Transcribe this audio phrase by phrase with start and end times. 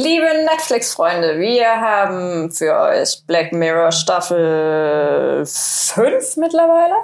[0.00, 6.94] Liebe Netflix-Freunde, wir haben für euch Black Mirror Staffel 5 mittlerweile.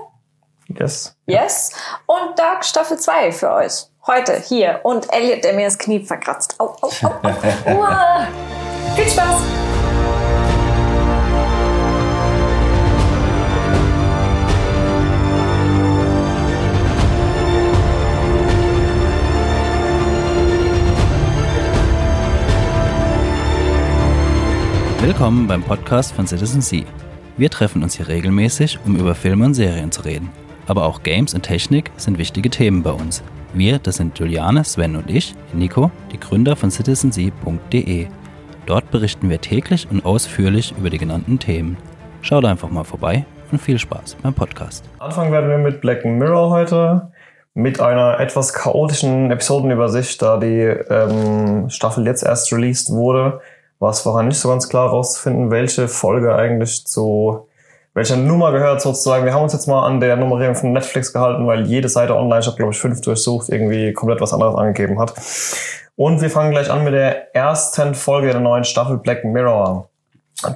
[0.68, 1.12] Yes.
[1.26, 1.72] Yes.
[2.06, 3.86] Und Dark Staffel 2 für euch.
[4.06, 4.78] Heute hier.
[4.84, 6.54] Und Elliot, der mir das Knie verkratzt.
[6.60, 7.84] Au, au, au, au.
[8.94, 9.63] Viel Spaß.
[25.04, 26.86] Willkommen beim Podcast von Citizen C.
[27.36, 30.30] Wir treffen uns hier regelmäßig, um über Filme und Serien zu reden.
[30.66, 33.22] Aber auch Games und Technik sind wichtige Themen bei uns.
[33.52, 38.06] Wir, das sind Juliane, Sven und ich, Nico, die Gründer von citizensea.de.
[38.64, 41.76] Dort berichten wir täglich und ausführlich über die genannten Themen.
[42.22, 44.88] Schaut einfach mal vorbei und viel Spaß beim Podcast.
[45.00, 47.12] Anfangen werden wir mit Black Mirror heute.
[47.52, 53.42] Mit einer etwas chaotischen Episodenübersicht, da die ähm, Staffel jetzt erst released wurde
[53.84, 57.46] war es vorher nicht so ganz klar herauszufinden, welche Folge eigentlich zu
[57.92, 59.26] welcher Nummer gehört sozusagen.
[59.26, 62.40] Wir haben uns jetzt mal an der Nummerierung von Netflix gehalten, weil jede Seite online,
[62.40, 65.12] ich habe glaube ich fünf durchsucht, irgendwie komplett was anderes angegeben hat.
[65.96, 69.86] Und wir fangen gleich an mit der ersten Folge der neuen Staffel Black Mirror.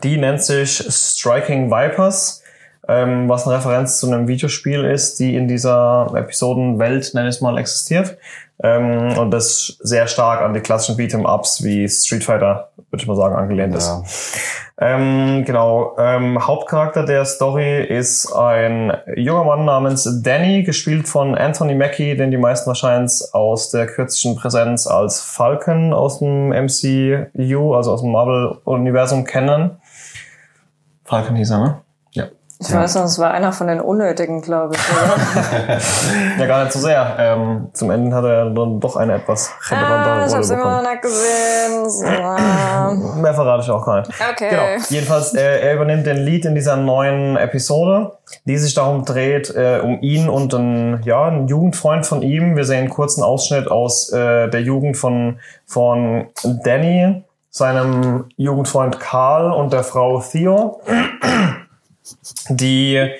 [0.02, 2.42] Die nennt sich Striking Vipers,
[2.88, 7.40] ähm, was eine Referenz zu einem Videospiel ist, die in dieser Episodenwelt, nenne ich es
[7.42, 8.16] mal, existiert.
[8.62, 13.16] Ähm, und das sehr stark an die klassischen Beat'em-Ups wie Street Fighter, würde ich mal
[13.16, 13.78] sagen, angelehnt ja.
[13.78, 14.38] ist.
[14.80, 15.96] Ähm, genau.
[15.98, 22.30] Ähm, Hauptcharakter der Story ist ein junger Mann namens Danny, gespielt von Anthony Mackie, den
[22.30, 28.12] die meisten wahrscheinlich aus der kürzlichen Präsenz als Falcon aus dem MCU, also aus dem
[28.12, 29.78] Marvel-Universum kennen.
[31.04, 31.80] Falcon hieß er, ne?
[32.60, 32.80] Ich ja.
[32.80, 34.80] weiß noch, es war einer von den Unnötigen, glaube ich.
[36.38, 37.14] ja, gar nicht so sehr.
[37.16, 40.90] Ähm, zum Ende hat er dann doch eine etwas relevantere ah, ich hab's immer noch
[40.90, 41.88] nicht gesehen.
[41.88, 43.20] So.
[43.20, 44.10] Mehr verrate ich auch gar nicht.
[44.32, 44.50] Okay.
[44.50, 44.62] Genau.
[44.88, 49.78] Jedenfalls, äh, er übernimmt den Lead in dieser neuen Episode, die sich darum dreht, äh,
[49.80, 52.56] um ihn und einen, ja, einen Jugendfreund von ihm.
[52.56, 56.26] Wir sehen einen kurzen Ausschnitt aus äh, der Jugend von, von
[56.64, 60.80] Danny, seinem Jugendfreund Karl und der Frau Theo
[62.48, 63.10] die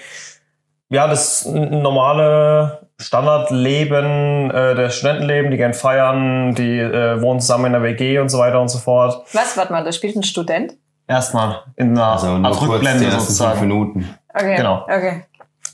[0.89, 7.73] ja das normale Standardleben äh, der Studentenleben, die gern feiern, die äh, wohnen zusammen in
[7.73, 9.25] der WG und so weiter und so fort.
[9.33, 10.75] Was, warte mal, da spielt ein Student?
[11.07, 13.61] Erstmal in einer also als Rückblende sozusagen.
[13.61, 14.15] Minuten.
[14.35, 14.57] Okay.
[14.57, 14.83] Genau.
[14.83, 15.25] Okay.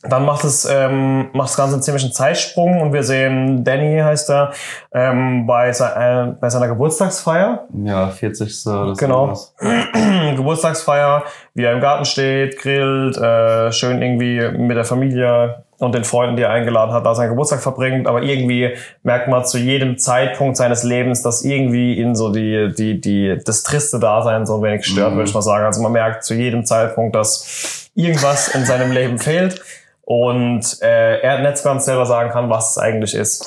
[0.08, 4.28] Dann macht es ähm, macht das Ganze einen ziemlichen Zeitsprung und wir sehen Danny heißt
[4.30, 4.52] er
[4.92, 7.66] ähm, bei, se äh, bei seiner Geburtstagsfeier.
[7.82, 8.64] Ja, 40.
[8.64, 9.34] Das genau.
[10.36, 16.04] Geburtstagsfeier, wie er im Garten steht, grillt, äh, schön irgendwie mit der Familie und den
[16.04, 18.06] Freunden, die er eingeladen hat, da seinen Geburtstag verbringt.
[18.06, 23.00] Aber irgendwie merkt man zu jedem Zeitpunkt seines Lebens, dass irgendwie ihn so die, die,
[23.00, 25.16] die, das triste Dasein so ein wenig stört, mhm.
[25.16, 25.64] würde ich mal sagen.
[25.64, 29.62] Also man merkt zu jedem Zeitpunkt, dass irgendwas in seinem Leben fehlt
[30.04, 33.46] und äh, er nicht ganz selber sagen kann, was es eigentlich ist.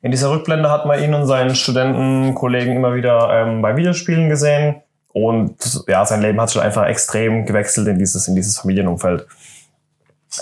[0.00, 4.82] In dieser Rückblende hat man ihn und seinen Studentenkollegen immer wieder ähm, bei Videospielen gesehen
[5.12, 9.26] und ja, sein Leben hat schon einfach extrem gewechselt in dieses, in dieses Familienumfeld.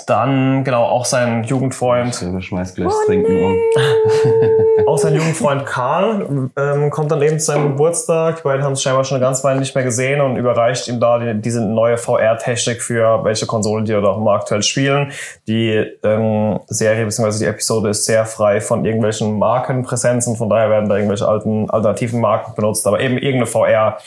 [0.07, 2.21] Dann, genau, auch sein Jugendfreund.
[2.39, 3.57] Ich schmeiß gleich oh, Trinken um.
[4.87, 8.37] auch sein Jugendfreund Karl ähm, kommt dann eben zu seinem Geburtstag.
[8.37, 11.01] Die beiden haben es scheinbar schon eine ganze Weile nicht mehr gesehen und überreicht ihm
[11.01, 15.13] da die, diese neue VR-Technik für welche Konsole die oder auch immer aktuell spielen.
[15.47, 17.39] Die ähm, Serie bzw.
[17.39, 22.21] die Episode ist sehr frei von irgendwelchen Markenpräsenzen, von daher werden da irgendwelche alten alternativen
[22.21, 23.99] Marken benutzt, aber eben irgendeine VR.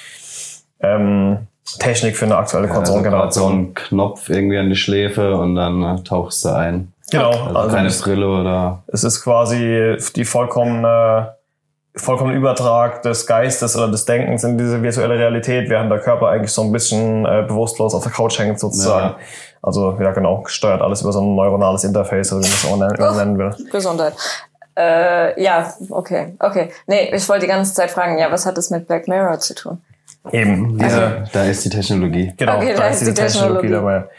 [0.81, 1.47] Ähm,
[1.79, 3.27] Technik für eine aktuelle ja, Konsolengeneration.
[3.27, 6.93] Also so ein Knopf irgendwie an die Schläfe und dann äh, tauchst du ein.
[7.11, 7.29] Genau.
[7.29, 8.83] Also, also keine Brille oder.
[8.87, 11.35] Es ist quasi die vollkommene
[11.95, 16.51] vollkommen Übertrag des Geistes oder des Denkens in diese virtuelle Realität, während der Körper eigentlich
[16.51, 19.09] so ein bisschen äh, bewusstlos auf der Couch hängt sozusagen.
[19.09, 19.25] Ja.
[19.61, 23.15] Also ja genau, steuert alles über so ein neuronales Interface, oder wie man es auch
[23.15, 23.53] nennen, will.
[23.71, 24.13] Gesundheit.
[24.77, 26.71] Äh, ja, okay, okay.
[26.87, 29.53] Nee, ich wollte die ganze Zeit fragen, ja, was hat das mit Black Mirror zu
[29.53, 29.81] tun?
[30.31, 30.77] Eben.
[30.77, 32.33] Diese, also, da ist die Technologie.
[32.37, 34.09] Genau, okay, da, da ist, die Technologie, Technologie dabei.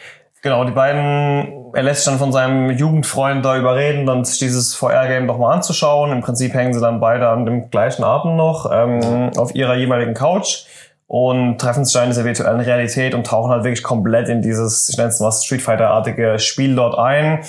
[0.43, 4.75] Genau, die beiden, er lässt sich dann von seinem Jugendfreund da überreden, dann sich dieses
[4.75, 6.13] VR-Game doch mal anzuschauen.
[6.13, 10.15] Im Prinzip hängen sie dann beide an dem gleichen Abend noch ähm, auf ihrer jeweiligen
[10.15, 10.65] Couch
[11.07, 14.89] und treffen sich dann in dieser virtuellen Realität und tauchen halt wirklich komplett in dieses,
[14.89, 17.41] ich nenne es mal Street Fighter-artige Spiel dort ein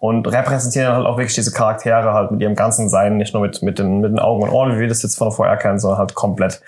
[0.00, 3.62] und repräsentieren halt auch wirklich diese Charaktere halt mit ihrem ganzen Sein, nicht nur mit,
[3.62, 5.78] mit, den, mit den Augen und Ohren, wie wir das jetzt von der VR kennen,
[5.78, 6.62] sondern halt komplett.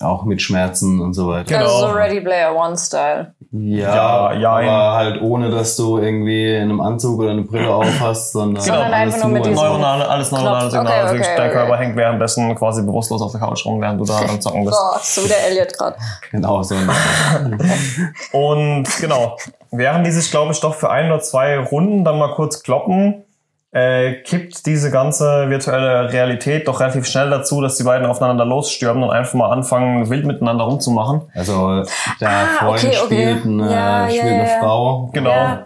[0.00, 1.44] Auch mit Schmerzen und so weiter.
[1.44, 1.64] Genau.
[1.64, 3.34] Also so Ready Player One Style.
[3.50, 7.72] Ja, Ja, ja, aber halt ohne, dass du irgendwie in einem Anzug oder eine Brille
[7.72, 10.70] auf hast, sondern Sondern alles einfach nur mit Neuronale, alles neuronale.
[10.70, 10.88] Signale.
[10.88, 11.58] Okay, Also okay, dein okay.
[11.58, 14.76] Körper hängt währenddessen quasi bewusstlos auf der Couch rum, während du da am Zocken bist.
[14.78, 15.96] Boah, so wie der Elliot gerade.
[16.30, 16.74] Genau, so.
[18.32, 19.36] Und genau,
[19.70, 23.24] während die sich, glaube ich, doch für ein oder zwei Runden dann mal kurz kloppen,
[23.72, 29.02] äh, kippt diese ganze virtuelle Realität doch relativ schnell dazu, dass die beiden aufeinander losstürmen
[29.02, 31.22] und einfach mal anfangen, wild miteinander rumzumachen.
[31.34, 31.82] Also
[32.20, 33.04] der Ah, Freund okay, okay.
[33.04, 34.58] spielt eine, Ja, ja, spielt eine ja.
[34.60, 35.10] Frau.
[35.12, 35.30] Genau.
[35.30, 35.64] Ja.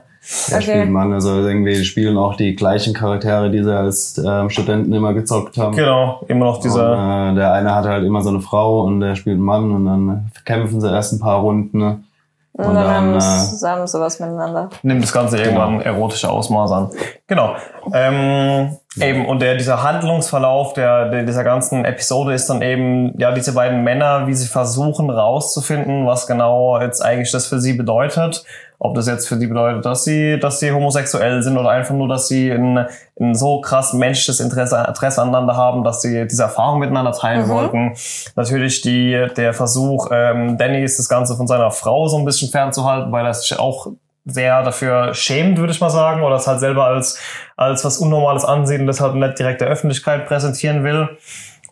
[0.51, 0.63] Der Okay.
[0.63, 1.13] spielt einen Mann.
[1.13, 5.75] Also irgendwie spielen auch die gleichen Charaktere, die sie als ähm, Studenten immer gezockt haben.
[5.75, 6.81] Genau, immer noch diese.
[6.93, 9.73] Und, äh, der eine hat halt immer so eine Frau und der spielt einen Mann
[9.73, 11.79] und dann kämpfen sie erst ein paar Runden.
[11.79, 12.05] ne?
[12.55, 14.69] Und, Und dann, dann, haben äh, sie zusammen sowas miteinander.
[14.83, 16.91] nimmt das Ganze irgendwann erotische Ausmaße an.
[17.27, 17.57] Genau.
[17.95, 23.33] Ähm, eben, und der, dieser Handlungsverlauf der, der, dieser ganzen Episode ist dann eben, ja,
[23.33, 28.45] diese beiden Männer, wie sie versuchen rauszufinden, was genau jetzt eigentlich das für sie bedeutet.
[28.79, 32.09] Ob das jetzt für sie bedeutet, dass sie, dass sie homosexuell sind oder einfach nur,
[32.09, 32.85] dass sie ein,
[33.21, 37.95] ein so krass menschliches Interesse, Interesse aneinander haben, dass sie diese Erfahrung miteinander teilen wollten.
[38.35, 42.51] Natürlich die, der Versuch, ähm, Danny ist das Ganze von seiner Frau so ein bisschen
[42.51, 43.87] fernzuhalten, weil er sich auch
[44.25, 47.21] sehr dafür schämt, würde ich mal sagen, oder es halt selber als,
[47.57, 51.09] als was Unnormales ansieht und das halt nicht direkt der Öffentlichkeit präsentieren will.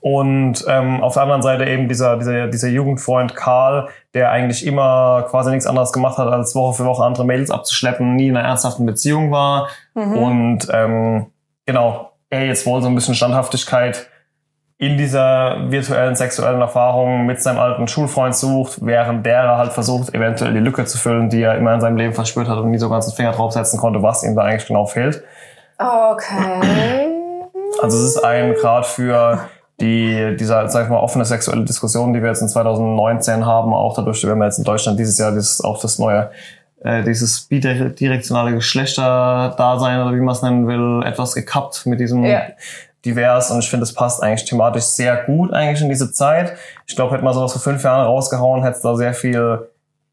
[0.01, 5.27] Und ähm, auf der anderen Seite eben dieser, dieser, dieser Jugendfreund Karl, der eigentlich immer
[5.29, 8.49] quasi nichts anderes gemacht hat, als Woche für Woche andere Mädels abzuschleppen, nie in einer
[8.49, 9.69] ernsthaften Beziehung war.
[9.95, 11.27] Und ähm,
[11.67, 14.10] genau, er jetzt wohl so ein bisschen Standhaftigkeit
[14.81, 20.55] in dieser virtuellen sexuellen Erfahrung mit seinem alten Schulfreund sucht, während der halt versucht, eventuell
[20.55, 22.89] die Lücke zu füllen, die er immer in seinem Leben verspürt hat und nie so
[22.89, 25.23] ganz den Finger draufsetzen konnte, was ihm da eigentlich genau fehlt.
[25.79, 27.11] Okay.
[27.83, 29.41] Also es ist ein gerade für
[29.81, 33.95] die, dieser, sag ich mal, offene sexuelle Diskussion, die wir jetzt in 2019 haben, auch
[33.95, 36.31] dadurch, wenn wir jetzt in Deutschland dieses Jahr dieses, auch das neue,
[36.83, 42.41] äh, dieses bidirektionale Geschlechterdasein oder wie man es nennen will, etwas gekappt mit diesem Ja.
[43.05, 46.55] Divers und ich finde, es passt eigentlich thematisch sehr gut eigentlich in diese Zeit.
[46.87, 49.69] Ich glaube, hätte man sowas vor fünf Jahren rausgehauen, hätte es da sehr viel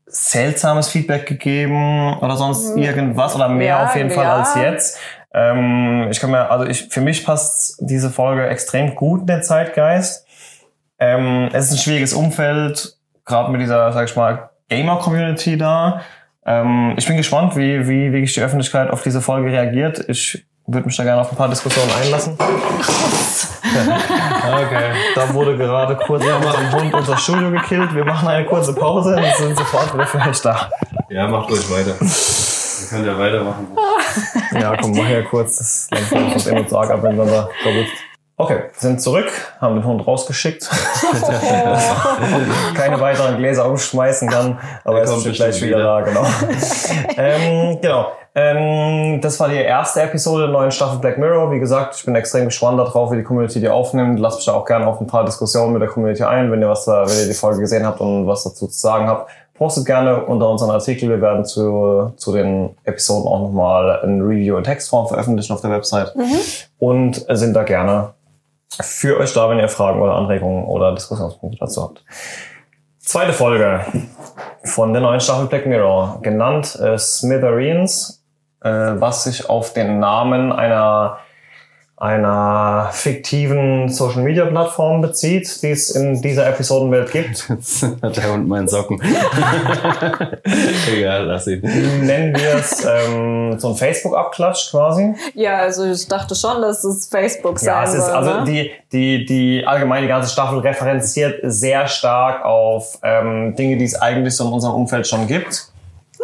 [0.06, 4.38] seltsames Feedback gegeben oder sonst irgendwas oder mehr Ja, auf jeden Fall ja.
[4.38, 5.00] als jetzt.
[5.34, 9.44] Ähm, ich kann mir, also ich, für mich passt diese Folge extrem gut in den
[9.44, 10.26] Zeitgeist.
[11.00, 12.96] Ähm, es ist ein schwieriges Umfeld,
[13.26, 16.02] gerade mit dieser, sag ich mal, Gamer-Community da.
[16.46, 20.04] Ähm, ich bin gespannt, wie, wie wirklich die Öffentlichkeit auf diese Folge reagiert.
[20.08, 22.38] Ich würde mich da gerne auf ein paar Diskussionen einlassen.
[23.68, 24.92] Okay.
[25.14, 27.94] Da wurde gerade kurz von unserem Hund unser Studio gekillt.
[27.94, 30.70] Wir machen eine kurze Pause und sind sofort wieder für euch da.
[31.10, 31.96] Ja, macht ruhig weiter.
[32.00, 33.68] Ihr könnt ja weitermachen.
[34.54, 35.58] Ja, komm, mach hier kurz.
[35.90, 37.88] Das lenkt uns immer zu arg ab, wenn man da doppelt.
[38.40, 40.70] Okay, sind zurück, haben den Hund rausgeschickt.
[42.76, 46.24] Keine weiteren Gläser umschmeißen kann, aber kommt ist gleich wieder da, genau.
[47.18, 48.12] ähm, genau.
[48.36, 51.52] Ähm, das war die erste Episode der neuen Staffel Black Mirror.
[51.52, 54.20] Wie gesagt, ich bin extrem gespannt darauf, wie die Community die aufnimmt.
[54.20, 56.70] Lasst mich da auch gerne auf ein paar Diskussionen mit der Community ein, wenn ihr
[56.70, 59.32] was da, wenn ihr die Folge gesehen habt und was dazu zu sagen habt.
[59.56, 61.10] Postet gerne unter unseren Artikel.
[61.10, 65.72] Wir werden zu, zu den Episoden auch nochmal ein Review in Textform veröffentlichen auf der
[65.72, 66.14] Website.
[66.78, 68.14] Und sind da gerne
[68.82, 72.04] für euch da, wenn ihr Fragen oder Anregungen oder Diskussionspunkte dazu habt.
[73.00, 73.86] Zweite Folge
[74.64, 78.24] von der neuen Staffel Black Mirror, genannt äh, Smithereens,
[78.62, 81.20] äh, was sich auf den Namen einer
[82.00, 87.50] einer fiktiven Social Media Plattform bezieht, die es in dieser Episodenwelt gibt.
[87.50, 89.02] Jetzt hat der Hund meinen Socken.
[90.96, 91.62] Egal, lass ihn.
[91.62, 95.16] Nennen wir es ähm, so ein Facebook-Abklatsch quasi.
[95.34, 98.16] Ja, also ich dachte schon, dass es Facebook sein Ja, es ist soll.
[98.16, 98.44] also ne?
[98.46, 104.00] die, die, die allgemein die ganze Staffel referenziert sehr stark auf ähm, Dinge, die es
[104.00, 105.72] eigentlich so in unserem Umfeld schon gibt.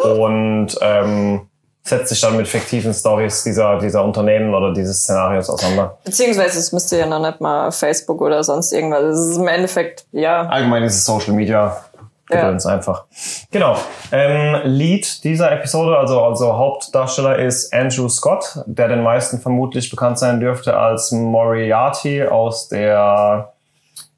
[0.04, 1.48] Und ähm,
[1.84, 5.98] setzt sich dann mit fiktiven Stories dieser, dieser Unternehmen oder dieses Szenarios auseinander.
[6.06, 9.04] Beziehungsweise es müsste ja noch nicht mal Facebook oder sonst irgendwas.
[9.04, 10.44] Es ist im Endeffekt, ja.
[10.48, 11.84] Allgemein dieses Social Media
[12.30, 13.04] Gedöns einfach.
[13.52, 13.78] Genau.
[14.12, 20.18] Ähm, Lead dieser Episode, also, also Hauptdarsteller ist Andrew Scott, der den meisten vermutlich bekannt
[20.18, 23.54] sein dürfte als Moriarty aus der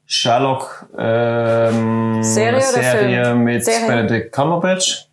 [0.06, 3.86] Sherlock ähm, Serie Serie mit Serie.
[3.88, 5.05] Benedict Cumberbatch.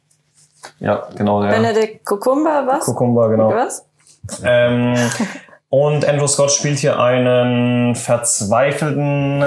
[0.79, 1.41] Ja, genau.
[1.41, 2.85] Der Benedict Cucumber, was?
[2.85, 3.53] Cucumber, genau.
[3.53, 3.85] Was?
[4.43, 4.95] Ähm,
[5.69, 9.43] und Andrew Scott spielt hier einen verzweifelten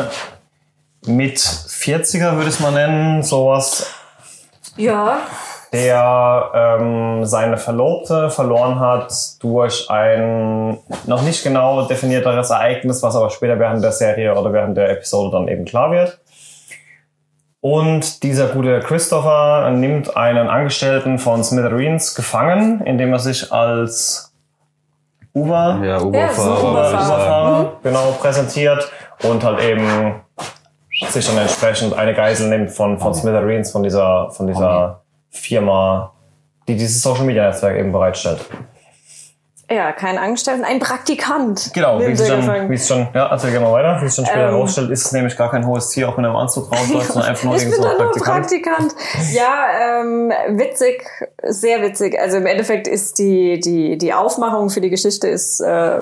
[1.06, 3.86] mit 40er, würde ich es mal nennen, sowas,
[4.76, 5.18] Ja.
[5.72, 13.30] der ähm, seine Verlobte verloren hat durch ein noch nicht genau definierteres Ereignis, was aber
[13.30, 16.18] später während der Serie oder während der Episode dann eben klar wird.
[17.68, 24.32] Und dieser gute Christopher nimmt einen Angestellten von Smithereens gefangen, indem er sich als
[25.34, 26.58] Uber, Ja, Ja, Uberfahrer.
[26.60, 26.70] Uberfahrer.
[26.70, 28.88] Uberfahrer genau präsentiert
[29.24, 30.14] und halt eben
[31.08, 36.12] sich dann entsprechend eine Geisel nimmt von, von Smithereens, von dieser, von dieser Firma,
[36.68, 38.46] die dieses Social Media Netzwerk eben bereitstellt.
[39.68, 41.72] Ja, kein Angestellten, ein Praktikant.
[41.74, 44.24] Genau, wie es schon, wie es schon, ja, erzähl gerne mal weiter, wie es schon
[44.24, 47.08] später Ähm, herausstellt, ist es nämlich gar kein hohes Tier, auch mit einem Anzug rausläuft,
[47.08, 48.40] sondern einfach nur Ich bin so ein Praktikant.
[48.42, 48.94] Praktikant.
[49.32, 51.04] Ja, ähm, witzig,
[51.42, 52.16] sehr witzig.
[52.20, 55.98] Also im Endeffekt ist die, die, die Aufmachung für die Geschichte ist äh,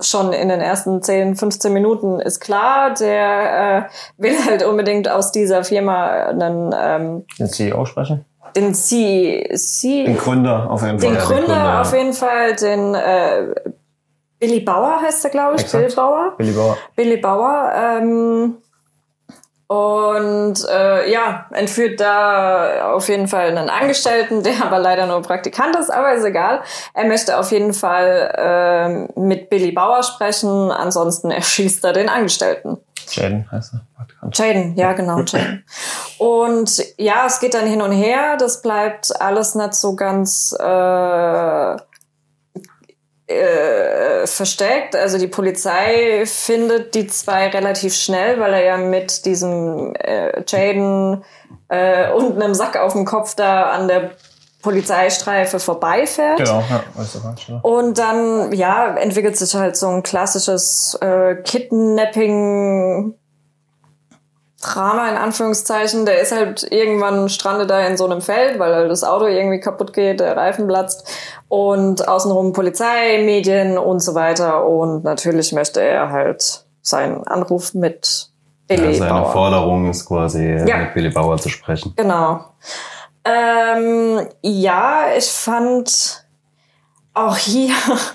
[0.00, 2.92] schon in den ersten 10, 15 Minuten ist klar.
[2.94, 8.26] Der äh, will halt unbedingt aus dieser Firma einen, ähm, Den CEO sprechen?
[8.56, 11.26] Den C, C, Den Gründer auf jeden den Fall.
[11.26, 11.80] Gründer, Gründer, ja.
[11.82, 13.54] auf jeden Fall, den äh,
[14.38, 15.86] Billy Bauer heißt er, glaube ich, Exakt.
[15.86, 16.34] Bill Bauer.
[16.38, 16.76] Billy Bauer.
[16.96, 17.72] Billy Bauer.
[17.76, 18.56] Ähm,
[19.70, 25.76] und äh, ja, entführt da auf jeden Fall einen Angestellten, der aber leider nur Praktikant
[25.76, 26.62] ist, aber ist egal.
[26.92, 32.78] Er möchte auf jeden Fall ähm, mit Billy Bauer sprechen, ansonsten erschießt er den Angestellten.
[33.10, 34.30] Jaden heißt er.
[34.32, 35.64] Jaden, ja genau, Jaden.
[36.18, 41.76] Und ja, es geht dann hin und her, das bleibt alles nicht so ganz äh,
[43.30, 44.96] äh, versteckt.
[44.96, 51.24] Also die Polizei findet die zwei relativ schnell, weil er ja mit diesem äh, Jaden
[51.68, 54.10] äh, und einem Sack auf dem Kopf da an der
[54.62, 56.38] Polizeistreife vorbeifährt.
[56.38, 57.60] Genau, ja, weißt du was, ja.
[57.62, 63.14] Und dann, ja, entwickelt sich halt so ein klassisches äh, Kidnapping
[64.60, 66.04] Drama in Anführungszeichen.
[66.04, 69.60] Der ist halt irgendwann strandet da in so einem Feld, weil halt das Auto irgendwie
[69.60, 71.08] kaputt geht, der Reifen platzt
[71.50, 74.64] und außenrum Polizei, Medien und so weiter.
[74.66, 78.28] Und natürlich möchte er halt seinen Anruf mit
[78.68, 79.32] Billy Ja, seine Bauer.
[79.32, 80.76] Forderung ist quasi, Ja.
[80.78, 81.92] mit Billy Bauer zu sprechen.
[81.96, 82.44] Genau.
[83.24, 86.24] Ähm, ja, ich fand
[87.14, 87.74] auch hier,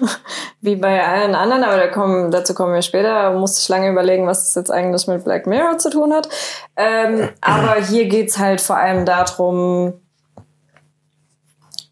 [0.61, 4.25] wie bei allen anderen, aber da kommen, dazu kommen wir später, musste ich lange überlegen,
[4.27, 6.29] was das jetzt eigentlich mit Black Mirror zu tun hat.
[6.77, 9.93] Ähm, aber hier geht's halt vor allem darum,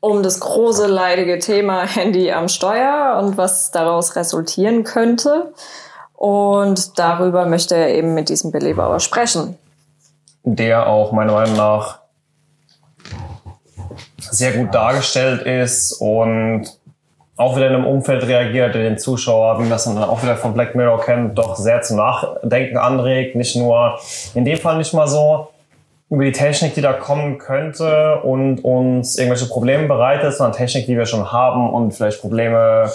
[0.04, 5.54] um das große leidige Thema Handy am Steuer und was daraus resultieren könnte.
[6.14, 9.58] Und darüber möchte er eben mit diesem Billy Bauer sprechen.
[10.44, 12.00] der auch meiner Meinung nach
[14.20, 16.66] sehr gut dargestellt ist und
[17.38, 20.54] auch wieder in einem Umfeld reagiert, den Zuschauer, wie man das dann auch wieder von
[20.54, 23.38] Black Mirror kennt, doch sehr zum Nachdenken anregt.
[23.38, 23.98] Nicht nur,
[24.34, 25.48] in dem Fall nicht mal so
[26.14, 30.96] über die Technik, die da kommen könnte und uns irgendwelche Probleme bereitet, sondern Technik, die
[30.96, 32.92] wir schon haben und vielleicht Probleme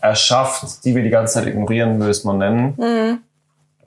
[0.00, 2.74] erschafft, die wir die ganze Zeit ignorieren, würde es man nennen.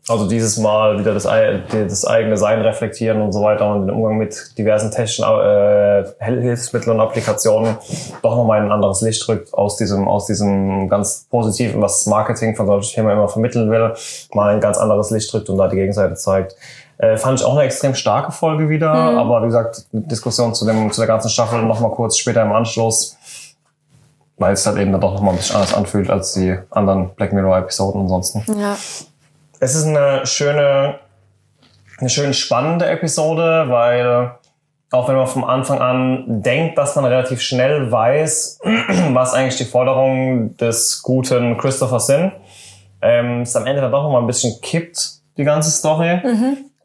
[0.08, 4.18] Also dieses Mal wieder das, das eigene Sein reflektieren und so weiter und den Umgang
[4.18, 7.76] mit diversen technischen äh, Hilfsmitteln und Applikationen
[8.22, 12.06] doch nochmal in ein anderes Licht rückt aus diesem, aus diesem ganz positiven, was das
[12.06, 13.94] Marketing von solchen Firmen immer vermitteln will,
[14.34, 16.56] mal ein ganz anderes Licht rückt und da die Gegenseite zeigt.
[17.00, 20.92] Äh, fand ich auch eine extrem starke Folge wieder, aber wie gesagt, Diskussion zu, dem,
[20.92, 23.16] zu der ganzen Staffel nochmal kurz später im Anschluss,
[24.38, 27.34] weil es halt eben dann doch nochmal ein bisschen anders anfühlt als die anderen Black
[27.34, 28.44] Mirror Episoden ansonsten.
[28.60, 28.76] Ja.
[29.60, 31.00] Es ist eine schöne,
[32.00, 34.32] eine schön spannende Episode, weil
[34.92, 38.60] auch wenn man vom Anfang an denkt, dass man relativ schnell weiß,
[39.12, 42.32] was eigentlich die Forderungen des guten Christopher sind,
[43.02, 46.20] ähm, es am Ende dann doch noch mal ein bisschen kippt, die ganze Story.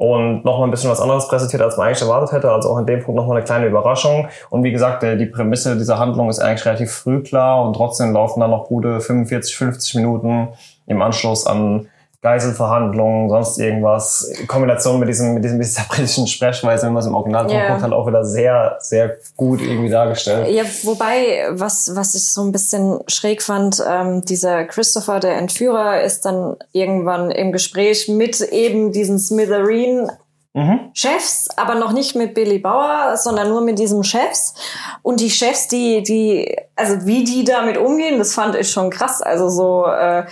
[0.03, 2.51] Und noch mal ein bisschen was anderes präsentiert, als man eigentlich erwartet hätte.
[2.51, 4.27] Also auch in dem Punkt noch mal eine kleine Überraschung.
[4.51, 8.41] Und wie gesagt, die Prämisse dieser Handlung ist eigentlich relativ früh klar und trotzdem laufen
[8.41, 10.49] dann noch gute 45, 50 Minuten
[10.89, 11.87] im Anschluss an
[12.23, 14.23] Geiselverhandlungen, sonst irgendwas.
[14.23, 17.71] In Kombination mit diesem, mit diesem, dieser britischen Sprechweise, wenn man es im Original Ja.
[17.71, 20.49] guckt, halt auch wieder sehr, sehr gut irgendwie dargestellt.
[20.49, 26.01] Ja, wobei, was, was ich so ein bisschen schräg fand, ähm, dieser Christopher, der Entführer,
[26.03, 30.11] ist dann irgendwann im Gespräch mit eben diesen Smithereen
[30.55, 30.91] Mhm.
[30.93, 34.53] Chefs, aber noch nicht mit Billy Bauer, sondern nur mit diesem Chefs.
[35.01, 39.23] Und die Chefs, die, die, also wie die damit umgehen, das fand ich schon krass.
[39.23, 40.25] Also so, äh,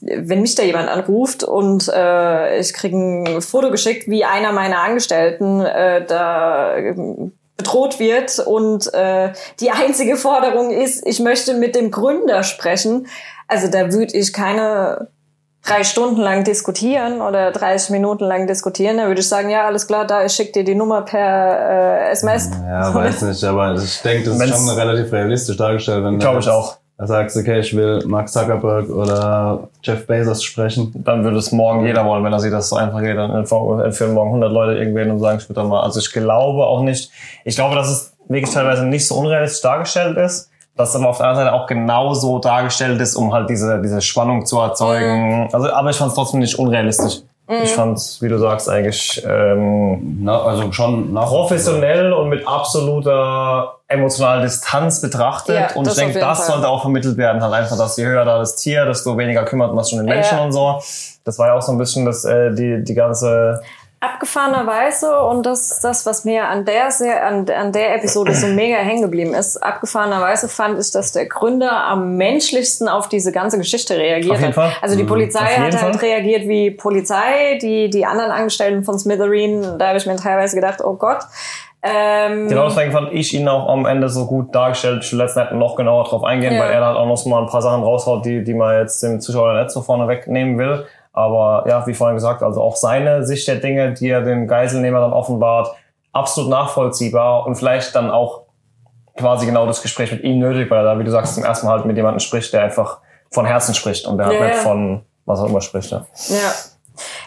[0.00, 4.80] wenn mich da jemand anruft und äh, ich kriege ein Foto geschickt, wie einer meiner
[4.82, 11.74] Angestellten äh, da ähm, bedroht wird und äh, die einzige Forderung ist, ich möchte mit
[11.74, 13.08] dem Gründer sprechen.
[13.48, 15.08] Also da würde ich keine
[15.66, 19.86] drei Stunden lang diskutieren oder 30 Minuten lang diskutieren, dann würde ich sagen, ja, alles
[19.88, 22.50] klar, da, ich schick dir die Nummer per äh, SMS.
[22.64, 26.04] Ja, weiß nicht, aber ich denke, das ist Wenn's- schon relativ realistisch dargestellt.
[26.04, 26.76] Wenn Glaube ich auch.
[26.98, 30.92] Da sagst okay, ich will Mark Zuckerberg oder Jeff Bezos sprechen.
[31.04, 33.16] Dann würde es morgen jeder wollen, wenn er sieht, dass es so einfach geht.
[33.16, 35.82] Dann entführen morgen 100 Leute irgendwen und sagen, dann mal.
[35.82, 37.12] Also ich glaube auch nicht,
[37.44, 41.18] ich glaube, dass es wirklich teilweise nicht so unrealistisch dargestellt ist, dass es aber auf
[41.18, 45.48] der anderen Seite auch genauso dargestellt ist, um halt diese, diese Spannung zu erzeugen.
[45.52, 47.20] Also, aber ich fand es trotzdem nicht unrealistisch.
[47.62, 53.77] Ich fand wie du sagst, eigentlich ähm, Na, also schon nach professionell und mit absoluter
[53.88, 55.56] emotionaler Distanz betrachtet.
[55.56, 56.46] Ja, und ich denke, das Fall.
[56.54, 57.42] sollte auch vermittelt werden.
[57.42, 60.06] Halt einfach, dass je höher da das Tier, desto weniger kümmert man sich um den
[60.14, 60.44] Menschen Ja.
[60.44, 60.80] und so.
[61.24, 63.62] Das war ja auch so ein bisschen das, äh, die, die ganze
[64.00, 68.46] abgefahrenerweise und das ist das, was mir an der sehr, an, an der Episode so
[68.46, 69.56] mega hängen geblieben ist.
[69.56, 74.54] Abgefahrenerweise fand ich, dass der Gründer am menschlichsten auf diese ganze Geschichte reagiert hat.
[74.54, 74.72] Fall.
[74.82, 75.08] Also die Mhm.
[75.08, 76.08] Polizei hat halt Fall.
[76.10, 80.78] reagiert wie Polizei, die die anderen Angestellten von Smithereen, da habe ich mir teilweise gedacht,
[80.84, 81.18] oh Gott.
[81.90, 85.04] Ähm, Genau deswegen fand ich ihn auch am Ende so gut dargestellt.
[85.04, 86.60] Ich will jetzt nicht noch genauer drauf eingehen, Ja.
[86.60, 89.20] weil er halt auch noch mal ein paar Sachen raushaut, die, die man jetzt dem
[89.20, 90.84] Zuschauer nicht so vorne wegnehmen will.
[91.12, 95.00] Aber ja, wie vorhin gesagt, also auch seine Sicht der Dinge, die er dem Geiselnehmer
[95.00, 95.74] dann offenbart,
[96.12, 98.42] absolut nachvollziehbar und vielleicht dann auch
[99.16, 101.66] quasi genau das Gespräch mit ihm nötig, weil er da, wie du sagst, zum ersten
[101.66, 102.98] Mal halt mit jemandem spricht, der einfach
[103.32, 104.62] von Herzen spricht und der halt Ja, nicht ja.
[104.62, 105.90] von was auch immer spricht.
[105.90, 106.06] Ja.
[106.28, 106.52] Ja.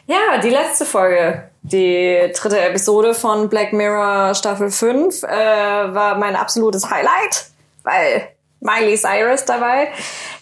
[0.08, 6.36] Ja, die letzte Folge, die dritte Episode von Black Mirror Staffel 5, äh, war mein
[6.36, 7.46] absolutes Highlight,
[7.84, 9.90] weil Miley Cyrus dabei.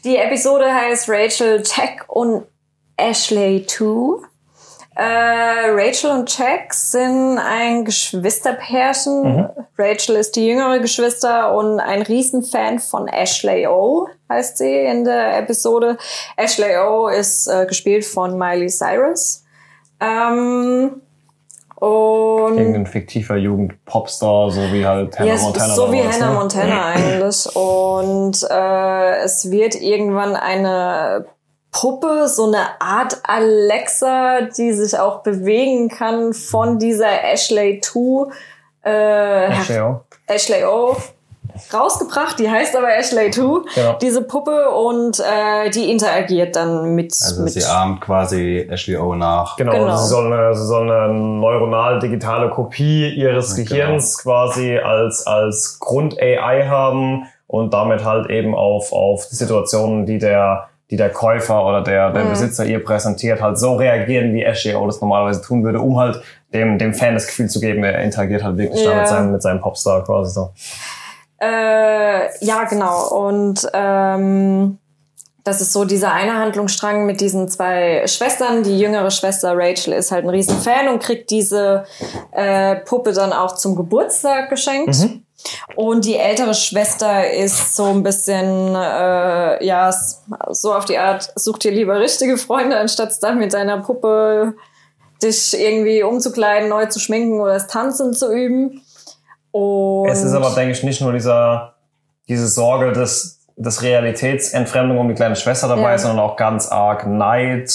[0.03, 2.45] Die Episode heißt Rachel, Jack und
[2.97, 4.27] Ashley 2.
[4.95, 9.49] Äh, Rachel und Jack sind ein Geschwisterpärchen.
[9.77, 15.38] Rachel ist die jüngere Geschwister und ein Riesenfan von Ashley O, heißt sie in der
[15.38, 15.97] Episode.
[16.35, 19.45] Ashley O ist äh, gespielt von Miley Cyrus.
[20.01, 21.01] Ähm,
[21.79, 25.74] und Irgendein fiktiver Jugend-Popstar, so wie halt Hannah ja, es Montana.
[25.74, 26.39] so wie Hannah ne?
[26.39, 27.55] Montana eigentlich.
[27.55, 31.25] Und äh, es wird irgendwann eine
[31.71, 38.27] Puppe, so eine Art Alexa, die sich auch bewegen kann von dieser Ashley 2,
[38.83, 40.01] äh, Ashley O.
[40.27, 40.95] Ashley O
[41.73, 42.39] rausgebracht.
[42.39, 43.41] Die heißt aber Ashley 2,
[43.75, 43.97] Genau.
[44.01, 47.13] diese Puppe, und äh, die interagiert dann mit.
[47.21, 49.55] Also mit sie ahmt quasi Ashley O nach.
[49.57, 49.95] Genau, Genau.
[49.97, 56.67] Sie, soll eine, sie soll eine neuronal-digitale Kopie ihres Ja, Gehirns quasi als, als Grund-AI
[56.67, 61.81] haben und damit halt eben auf, auf die Situationen, die der, die der Käufer oder
[61.81, 65.79] der, der Besitzer ihr präsentiert, halt so reagieren, wie Ashley O das normalerweise tun würde,
[65.79, 66.22] um halt
[66.53, 68.98] dem, dem Fan das Gefühl zu geben, er interagiert halt wirklich da Ja.
[69.00, 70.50] mit seinem, mit seinem Popstar quasi so.
[71.41, 73.07] Äh, ja, genau.
[73.09, 74.77] Und ähm,
[75.43, 78.63] das ist so dieser eine Handlungsstrang mit diesen zwei Schwestern.
[78.63, 81.85] Die jüngere Schwester Rachel ist halt ein Riesenfan und kriegt diese
[82.31, 84.95] äh, Puppe dann auch zum Geburtstag geschenkt.
[85.75, 89.93] Und die ältere Schwester ist so ein bisschen, äh, ja,
[90.49, 94.55] so auf die Art, such dir lieber richtige Freunde, anstatt dann mit deiner Puppe
[95.23, 98.81] dich irgendwie umzukleiden, neu zu schminken oder das Tanzen zu üben.
[99.51, 101.74] Und Es ist aber, denke ich, nicht nur dieser,
[102.27, 105.98] diese Sorge des, des Realitätsentfremdung um die kleine Schwester dabei, Ja.
[105.98, 107.72] sondern auch ganz arg Neid,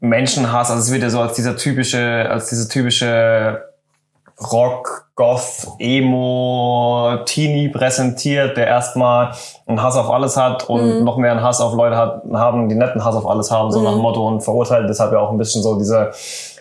[0.00, 0.70] Menschenhass.
[0.70, 3.62] Also es wird ja so als dieser typische, als diese typische
[4.50, 9.32] Rock, Goth, Emo, Teenie präsentiert, der erstmal
[9.66, 12.74] einen Hass auf alles hat und noch mehr einen Hass auf Leute hat, haben, die
[12.74, 15.38] netten Hass auf alles haben, so nach dem Motto und verurteilt deshalb ja auch ein
[15.38, 16.10] bisschen so diese,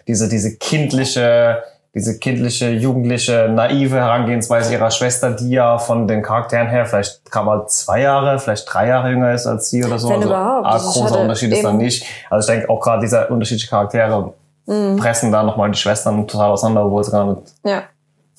[0.08, 6.68] diese, diese kindliche, diese kindliche, jugendliche, naive Herangehensweise ihrer Schwester, die ja von den Charakteren
[6.70, 10.08] her vielleicht kann man zwei Jahre, vielleicht drei Jahre jünger ist als sie oder so.
[10.10, 10.66] Wenn also überhaupt.
[10.66, 12.06] arg Also großer Unterschied ist dann eben- nicht.
[12.30, 14.34] Also ich denke auch gerade diese unterschiedlichen Charaktere
[14.68, 14.96] Mhm.
[14.98, 17.84] pressen da nochmal die Schwestern total auseinander, obwohl sie gar nicht ja.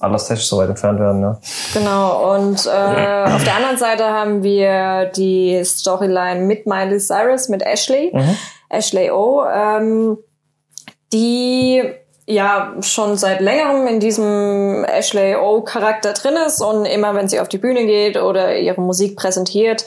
[0.00, 1.20] alles technisch so weit entfernt werden.
[1.20, 1.38] Ja.
[1.74, 2.70] Genau, und äh,
[3.34, 8.16] auf der anderen Seite haben wir die Storyline mit Miley Cyrus, mit Ashley,
[8.70, 10.16] Ashley O, ähm,
[11.12, 11.82] die
[12.32, 17.48] ja schon seit längerem in diesem Ashley O-Charakter drin ist und immer, wenn sie auf
[17.48, 19.84] die Bühne geht oder ihre Musik präsentiert,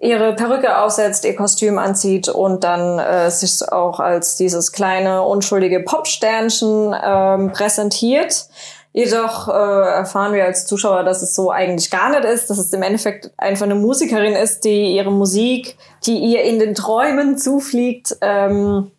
[0.00, 5.80] ihre Perücke aufsetzt, ihr Kostüm anzieht und dann äh, sich auch als dieses kleine, unschuldige
[5.80, 8.46] Popsternchen ähm, präsentiert.
[8.92, 12.72] Jedoch äh, erfahren wir als Zuschauer, dass es so eigentlich gar nicht ist, dass es
[12.72, 18.16] im Endeffekt einfach eine Musikerin ist, die ihre Musik, die ihr in den Träumen zufliegt,
[18.20, 18.90] ähm,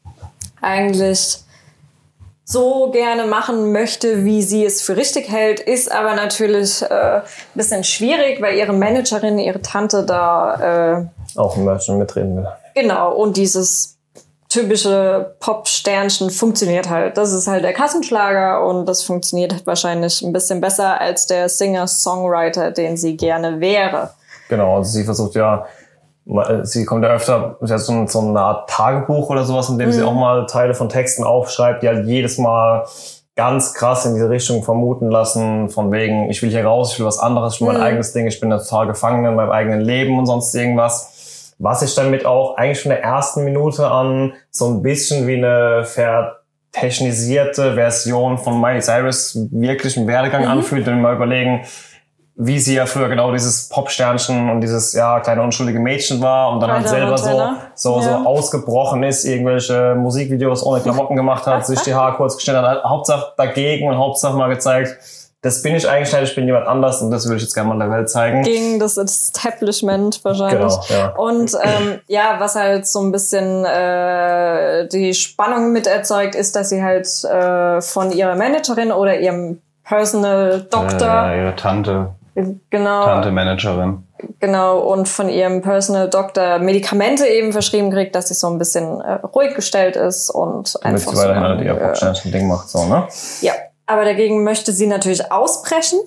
[0.61, 1.39] eigentlich
[2.51, 7.21] so gerne machen möchte, wie sie es für richtig hält, ist aber natürlich äh, ein
[7.53, 12.47] bisschen schwierig, weil ihre Managerin, ihre Tante da äh, Auch ein Merchant mitreden will.
[12.73, 13.99] Genau, und dieses
[14.49, 17.17] typische Pop-Sternchen funktioniert halt.
[17.17, 22.71] Das ist halt der Kassenschlager und das funktioniert wahrscheinlich ein bisschen besser als der Singer-Songwriter,
[22.71, 24.09] den sie gerne wäre.
[24.49, 25.67] Genau, also sie versucht ja
[26.63, 29.91] sie kommt ja öfter, sie hat so, so eine Art Tagebuch oder sowas, in dem
[29.91, 32.85] sie auch mal Teile von Texten aufschreibt, die halt jedes Mal
[33.35, 37.05] ganz krass in diese Richtung vermuten lassen, von wegen, ich will hier raus, ich will
[37.05, 39.81] was anderes, ich will mein eigenes Ding, ich bin da total gefangen in meinem eigenen
[39.81, 41.55] Leben und sonst irgendwas.
[41.57, 45.85] Was ich damit auch eigentlich von der ersten Minute an so ein bisschen wie eine
[45.85, 51.61] vertechnisierte Version von Miley Cyrus wirklichen Werdegang anfühlt, wenn wir mal überlegen,
[52.41, 56.61] wie sie ja früher genau dieses Popsternchen und dieses ja kleine unschuldige Mädchen war und
[56.61, 57.57] dann halt selber so Montana.
[57.75, 58.01] so Ja.
[58.01, 62.81] so ausgebrochen ist, irgendwelche Musikvideos ohne Klamotten gemacht hat, sich die Haare kurz geschnitten hat,
[62.85, 64.95] Hauptsache dagegen und Hauptsache mal gezeigt,
[65.41, 67.73] das bin ich eigentlich nicht, ich bin jemand anders und das würde ich jetzt gerne
[67.73, 68.43] mal der Welt zeigen.
[68.43, 70.73] Gegen das Establishment wahrscheinlich.
[70.87, 71.09] Genau, ja.
[71.17, 76.69] Und ähm, ja, was halt so ein bisschen äh, die Spannung mit erzeugt, ist, dass
[76.69, 82.11] sie halt äh, von ihrer Managerin oder ihrem Personal Doctor, Äh, ihre Tante,
[82.69, 84.03] genau, Tante Managerin.
[84.39, 89.01] genau, und von ihrem Personal Doctor Medikamente eben verschrieben kriegt, dass sie so ein bisschen
[89.01, 92.69] äh, ruhig gestellt ist und Damit einfach sie weiterhin so, halt ihr äh, Popsternchen-Ding macht,
[92.69, 93.07] so, ne?
[93.41, 93.53] Ja,
[93.85, 95.99] aber dagegen möchte sie natürlich ausbrechen.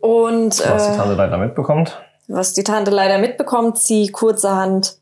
[0.00, 2.00] Und Was die äh, Tante leider mitbekommt.
[2.26, 4.96] was die Tante leider mitbekommt, sie kurzerhand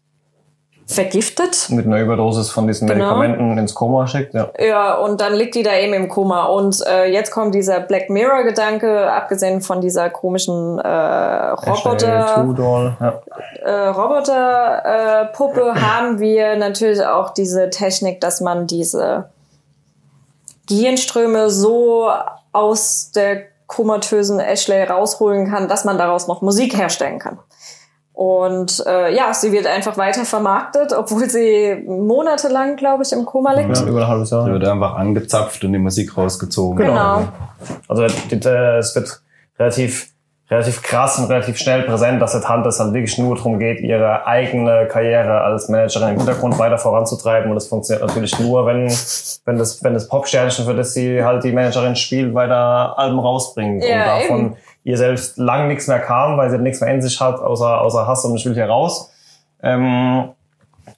[0.91, 1.69] vergiftet.
[1.71, 3.17] Mit einer Überdosis von diesen Genau.
[3.17, 4.51] Medikamenten ins Koma schickt, ja.
[4.59, 6.47] Ja, und dann liegt die da eben im Koma.
[6.47, 12.45] Und äh, jetzt kommt dieser Black Mirror-Gedanke, abgesehen von dieser komischen äh, Roboter,
[13.01, 13.21] ja.
[13.63, 19.31] äh, Roboter äh, Puppe haben wir natürlich auch diese Technik, dass man diese
[20.69, 22.11] Gehirnströme so
[22.53, 27.39] aus der komatösen Ashley rausholen kann, dass man daraus noch Musik herstellen kann.
[28.25, 33.55] Und äh, ja, sie wird einfach weiter vermarktet, obwohl sie monatelang, glaube ich, im Koma
[33.55, 33.75] liegt.
[33.75, 33.83] ja.
[33.87, 34.45] Über ein halbes Jahr.
[34.47, 36.77] Da wird einfach angezapft und die Musik rausgezogen.
[36.85, 37.23] Genau.
[37.89, 39.23] Also die- die- es wird
[39.59, 40.09] relativ,
[40.51, 43.81] relativ krass und relativ schnell präsent, dass der Tante es halt wirklich nur darum geht,
[43.81, 47.49] ihre eigene Karriere als Managerin im Hintergrund weiter voranzutreiben.
[47.49, 48.87] Und das funktioniert natürlich nur, wenn,
[49.47, 53.83] wenn das, wenn das Popsternchen, für das sie halt die Managerin spielt, weiter Alben rausbringt.
[53.83, 54.57] Ja, und davon eben.
[54.85, 58.07] Ihr selbst lang nichts mehr kam, weil sie nichts mehr in sich hat, außer, außer
[58.07, 59.11] Hass und ich will hier raus.
[59.63, 60.31] Ähm,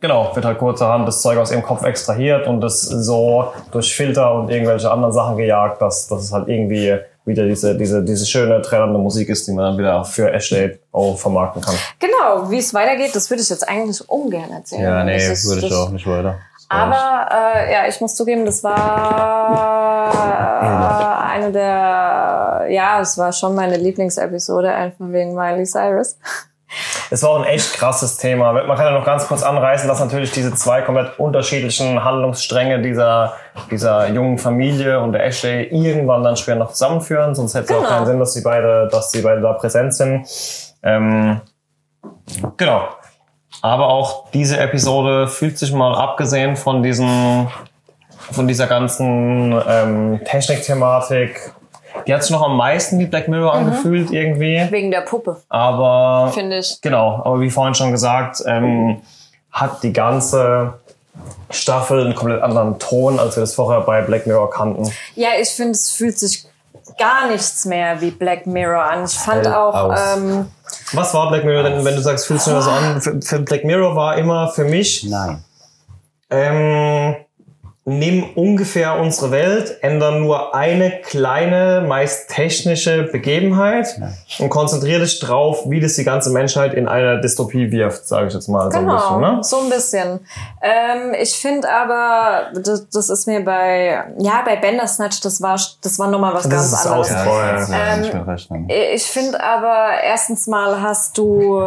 [0.01, 4.35] Genau, wird halt kurzerhand das Zeug aus ihrem Kopf extrahiert und das so durch Filter
[4.35, 8.63] und irgendwelche anderen Sachen gejagt, dass, dass es halt irgendwie wieder diese, diese, diese schöne,
[8.63, 11.75] trällerende Musik ist, die man dann wieder für Ashley auch vermarkten kann.
[12.01, 14.83] Genau, wie es weitergeht, das würde ich jetzt eigentlich ungern erzählen.
[14.83, 16.37] Ja, nee, Das ist- würde ich das- auch nicht weiter.
[16.73, 23.55] Aber äh, ja, ich muss zugeben, das war äh, eine der, ja, es war schon
[23.55, 26.17] meine Lieblingsepisode, einfach wegen Miley Cyrus.
[27.11, 28.55] Es war auch ein echt krasses Thema.
[28.55, 33.35] Man kann ja noch ganz kurz anreißen, dass natürlich diese zwei komplett unterschiedlichen Handlungsstränge dieser,
[33.71, 37.83] dieser jungen Familie und der Ashley irgendwann dann später noch zusammenführen, sonst hätte es auch
[37.83, 37.89] Genau.
[37.91, 40.27] keinen Sinn, dass sie beide, dass sie beide da präsent sind.
[40.83, 41.43] Ähm,
[42.57, 42.89] genau.
[43.61, 47.49] Aber auch diese Episode fühlt sich mal abgesehen von diesen,
[48.33, 51.53] von dieser ganzen ähm, Technik-Thematik,
[52.07, 54.67] die hat sich noch am meisten wie Black Mirror angefühlt irgendwie.
[54.71, 56.81] Wegen der Puppe, Aber finde ich.
[56.81, 59.03] Genau, aber wie vorhin schon gesagt, ähm,
[59.53, 60.75] hat die ganze
[61.51, 64.91] Staffel einen komplett anderen Ton, als wir das vorher bei Black Mirror kannten.
[65.15, 66.47] Ja, ich finde, es fühlt sich
[66.99, 69.05] gar nichts mehr wie Black Mirror an.
[69.05, 70.01] Ich fand Hell auch, aus.
[70.17, 70.51] ähm,
[70.93, 73.01] Was war Black Mirror denn, wenn du sagst, fühlst du das an?
[73.01, 75.43] Für, für Black Mirror war immer für mich, Nein.
[76.31, 77.17] ähm,
[77.85, 84.01] nimm ungefähr unsere Welt, ändern nur eine kleine, meist technische Begebenheit
[84.39, 88.35] und konzentriere dich drauf, wie das die ganze Menschheit in eine Dystopie wirft, sage ich
[88.35, 89.21] jetzt mal so ein Genau, bisschen.
[89.21, 89.39] Ne?
[89.43, 90.21] so ein bisschen.
[90.63, 95.99] Ähm, ich finde aber, das, das ist mir bei, ja, bei Bandersnatch, das war, das
[95.99, 97.09] war nochmal was Das ganz ist anderes.
[97.09, 97.53] außen Ja, vor, ja.
[97.55, 98.69] das ist ja Ähm.
[98.95, 101.61] Ich finde aber, erstens mal hast du,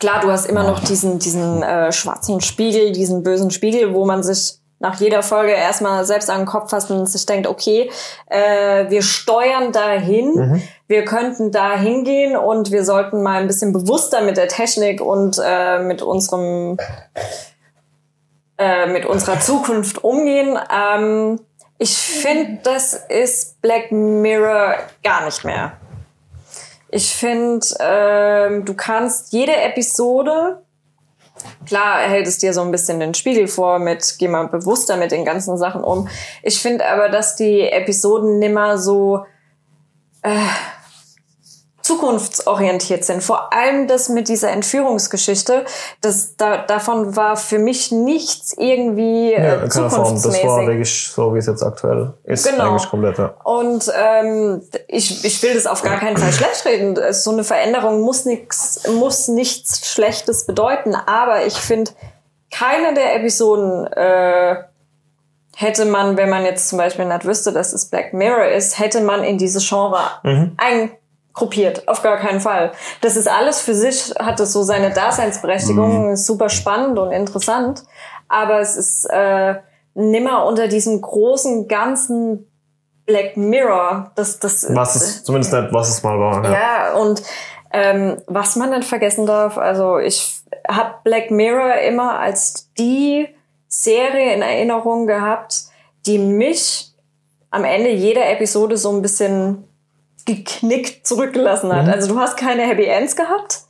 [0.00, 4.22] klar, du hast immer noch diesen, diesen äh, schwarzen Spiegel, diesen bösen Spiegel, wo man
[4.22, 7.90] sich nach jeder Folge erstmal selbst an den Kopf fasst und sich denkt, okay,
[8.26, 14.22] äh, wir steuern dahin, wir könnten da hingehen und wir sollten mal ein bisschen bewusster
[14.22, 16.78] mit der Technik und äh, mit unserem
[18.56, 20.58] äh, mit unserer Zukunft umgehen.
[20.74, 21.40] Ähm,
[21.76, 25.72] ich finde, das ist Black Mirror gar nicht mehr.
[26.92, 30.62] Ich finde, ähm, du kannst jede Episode,
[31.66, 35.12] klar hält es dir so ein bisschen den Spiegel vor mit, geh mal bewusster mit
[35.12, 36.08] den ganzen Sachen um.
[36.42, 39.24] Ich finde aber, dass die Episoden nimmer so,
[40.22, 40.30] äh,
[41.82, 43.22] zukunftsorientiert sind.
[43.22, 45.64] Vor allem das mit dieser Entführungsgeschichte,
[46.00, 50.14] das, da, davon war für mich nichts irgendwie äh, Ja, in keiner Form.
[50.14, 50.66] Das war zukunftsmäßig.
[50.66, 52.48] wirklich so, wie es jetzt aktuell ist.
[52.48, 52.70] Genau.
[52.70, 53.34] Eigentlich komplett, ja.
[53.44, 56.98] Und ähm, ich, ich will das auf gar keinen Fall schlecht reden.
[57.12, 60.94] So eine Veränderung muss nichts muss nichts Schlechtes bedeuten.
[60.94, 61.90] Aber ich finde,
[62.50, 64.56] keine der Episoden äh,
[65.56, 69.00] hätte man, wenn man jetzt zum Beispiel nicht wüsste, dass es Black Mirror ist, hätte
[69.00, 69.98] man in dieses Genre
[71.40, 71.88] eingruppiert.
[71.88, 72.72] Auf gar keinen Fall.
[73.00, 77.84] Das ist alles für sich, hat es so seine Daseinsberechtigung, ist super spannend und interessant.
[78.28, 79.56] Aber es ist äh,
[79.94, 82.46] nimmer unter diesem großen ganzen
[83.06, 84.12] Black Mirror.
[84.14, 86.44] Das, das, Was ist, zumindest nicht, was es mal war.
[86.44, 86.52] Ja.
[86.52, 87.22] ja, und
[87.72, 93.28] ähm, was man nicht vergessen darf, also ich habe Black Mirror immer als die
[93.68, 95.64] Serie in Erinnerung gehabt,
[96.06, 96.92] die mich
[97.50, 99.64] am Ende jeder Episode so ein bisschen
[100.36, 101.88] geknickt zurückgelassen hat.
[101.88, 103.60] Also du hast keine Happy Ends gehabt.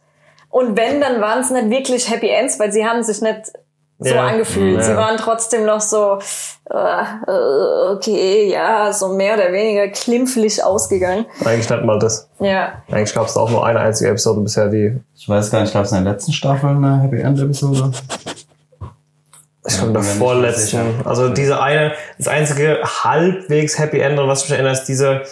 [0.48, 3.52] Und wenn, dann waren es nicht wirklich Happy Ends, weil sie haben sich nicht
[4.00, 4.26] so Ja.
[4.26, 4.78] angefühlt.
[4.78, 4.82] Ja.
[4.82, 6.18] Sie waren trotzdem noch so,
[6.70, 11.26] äh, äh, okay, ja, so mehr oder weniger klimpflich ausgegangen.
[11.44, 12.28] Eigentlich nicht mal das.
[12.40, 15.72] Ja, Eigentlich gab es auch nur eine einzige Episode bisher, die Ich weiß gar nicht,
[15.72, 17.92] gab es in der letzten Staffel eine Happy End Episode?
[19.68, 20.80] Ich glaube, der vorletzten.
[21.04, 25.22] Also diese eine, das einzige halbwegs Happy End, an was mich erinnert, ist diese,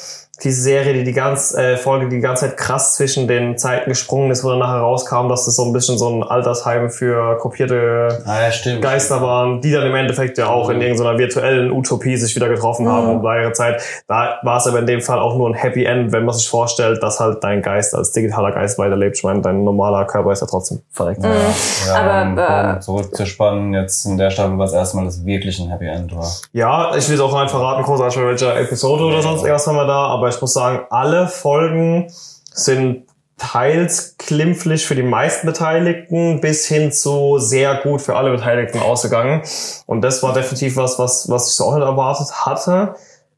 [0.45, 3.91] diese Serie, die die ganz, äh, Folge, die die ganze Zeit krass zwischen den Zeiten
[3.91, 7.37] gesprungen ist, wo dann nachher rauskam, dass das so ein bisschen so ein Altersheim für
[7.39, 8.83] kopierte Ah ja, stimmt.
[8.83, 12.89] Geister waren, die dann im Endeffekt ja auch in irgendeiner virtuellen Utopie sich wieder getroffen
[12.89, 13.83] haben um ihre Zeit.
[14.07, 16.49] Da war es aber in dem Fall auch nur ein Happy End, wenn man sich
[16.49, 19.17] vorstellt, dass halt dein Geist als digitaler Geist weiterlebt.
[19.17, 21.23] Ich meine, dein normaler Körper ist ja trotzdem verreckt.
[21.25, 25.59] Ja, Aber, um, äh, um zurückzuspannen, jetzt in der Staffel war es erstmal das wirklich
[25.59, 26.31] ein Happy End war.
[26.53, 29.77] Ja, ich will es auch rein verraten, großartig bei welcher Episode oder sonst irgendwas haben
[29.77, 32.13] wir da, aber ich muss sagen, alle Folgen
[32.53, 33.07] sind
[33.39, 39.43] teils klimpflich für die meisten Beteiligten bis hin zu sehr gut für alle Beteiligten ausgegangen.
[39.87, 42.97] Und das war definitiv was, was, was ich so auch nicht erwartet hatte.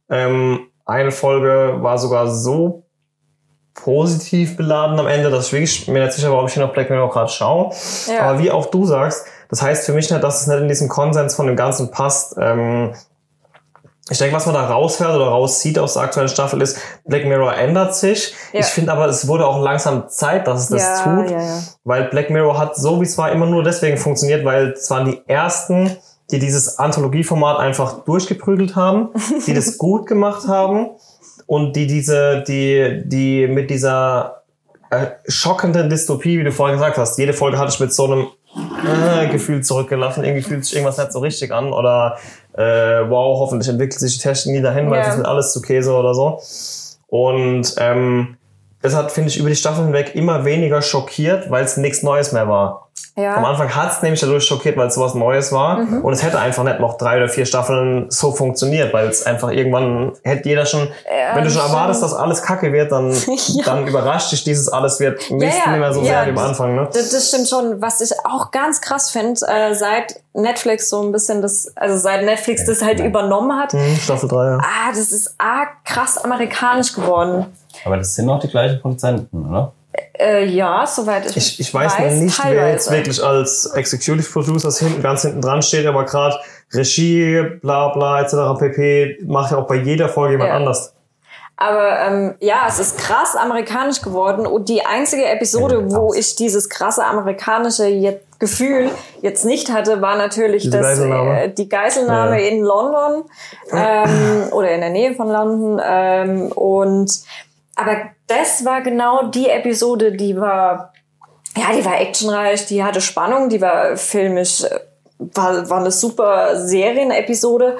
[0.09, 2.85] Ähm, eine Folge war sogar so
[3.75, 6.73] positiv beladen am Ende, dass ich wirklich mir nicht sicher war, ob ich hier noch
[6.73, 7.73] Black Mirror gerade schaue.
[8.09, 8.23] Ja.
[8.23, 10.89] Aber wie auch du sagst, das heißt für mich nicht, dass es nicht in diesem
[10.89, 12.37] Konsens von dem Ganzen passt.
[12.41, 12.95] Ähm,
[14.11, 17.55] ich denke, was man da raushört oder rauszieht aus der aktuellen Staffel ist, Black Mirror
[17.55, 18.35] ändert sich.
[18.53, 18.61] Ja.
[18.61, 21.31] Ich finde aber, es wurde auch langsam Zeit, dass es das ja, tut.
[21.31, 21.63] ja.
[21.85, 25.07] Weil Black Mirror hat so wie es war immer nur deswegen funktioniert, weil es waren
[25.07, 25.97] die ersten,
[26.33, 29.11] die dieses Anthologieformat einfach durchgeprügelt haben,
[29.47, 30.91] die das gut gemacht haben
[31.47, 34.43] und die diese, die, die mit dieser
[34.91, 38.27] äh, schockenden Dystopie, wie du vorhin gesagt hast, jede Folge hatte ich mit so einem
[38.85, 42.19] äh, Gefühl zurückgelassen, irgendwie fühlt sich irgendwas nicht so richtig an oder
[42.55, 42.63] äh,
[43.09, 45.09] wow, hoffentlich entwickelt sich die Technik nie dahin, weil Ja.
[45.09, 46.41] es ist alles zu Käse oder so.
[47.09, 48.37] Und ähm,
[48.83, 52.33] das hat, finde ich, über die Staffel hinweg immer weniger schockiert, weil es nichts Neues
[52.33, 52.90] mehr war.
[53.17, 53.35] Am ja.
[53.35, 55.79] Anfang hat es nämlich dadurch schockiert, weil es sowas Neues war.
[56.03, 59.51] Und es hätte einfach nicht noch drei oder vier Staffeln so funktioniert, weil es einfach
[59.51, 63.13] irgendwann hätte jeder schon, Ja, wenn du schon erwartest, dass alles kacke wird, dann,
[63.49, 63.65] Ja.
[63.65, 66.47] dann überrascht dich dieses alles wird Mist ja, nicht mehr so ja, sehr wie am
[66.47, 66.75] Anfang.
[66.77, 66.89] Ne?
[66.93, 67.83] Das, das stimmt schon.
[67.83, 72.25] Was ich auch ganz krass finde, äh, seit Netflix so ein bisschen das, also seit
[72.25, 74.59] Netflix das halt übernommen hat, Hm, Staffel 3, ja.
[74.59, 77.47] ah, das ist arg krass amerikanisch geworden.
[77.85, 79.73] Aber das sind auch die gleichen Produzenten, oder?
[80.19, 82.91] Äh, ja, soweit ich, Ich, ich weiß, noch nicht, wer jetzt teilweise.
[82.91, 86.37] wirklich als Executive Producers hinten, ganz hinten dran steht, aber gerade
[86.73, 88.59] Regie, bla bla etc.
[88.59, 89.19] pp.
[89.27, 90.57] macht ja auch bei jeder Folge jemand Ja.
[90.57, 90.95] anders.
[91.57, 96.71] Aber ähm, ja, es ist krass amerikanisch geworden und die einzige Episode, wo ich dieses
[96.71, 98.89] krasse amerikanische jetzt Gefühl
[99.21, 101.43] jetzt nicht hatte, war natürlich Diese das, Geiselnahme.
[101.43, 102.49] äh, die Geiselnahme Ja.
[102.49, 103.25] in London
[103.71, 105.79] ähm, oder in der Nähe von London.
[105.85, 107.11] Ähm, und
[107.81, 110.93] aber das war genau die Episode, die war
[111.57, 114.81] ja, die war actionreich, die hatte Spannung, die war filmisch, äh,
[115.19, 117.77] war, war eine super Serienepisode.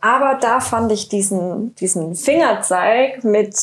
[0.00, 3.54] Aber da fand ich diesen, diesen Fingerzeig mit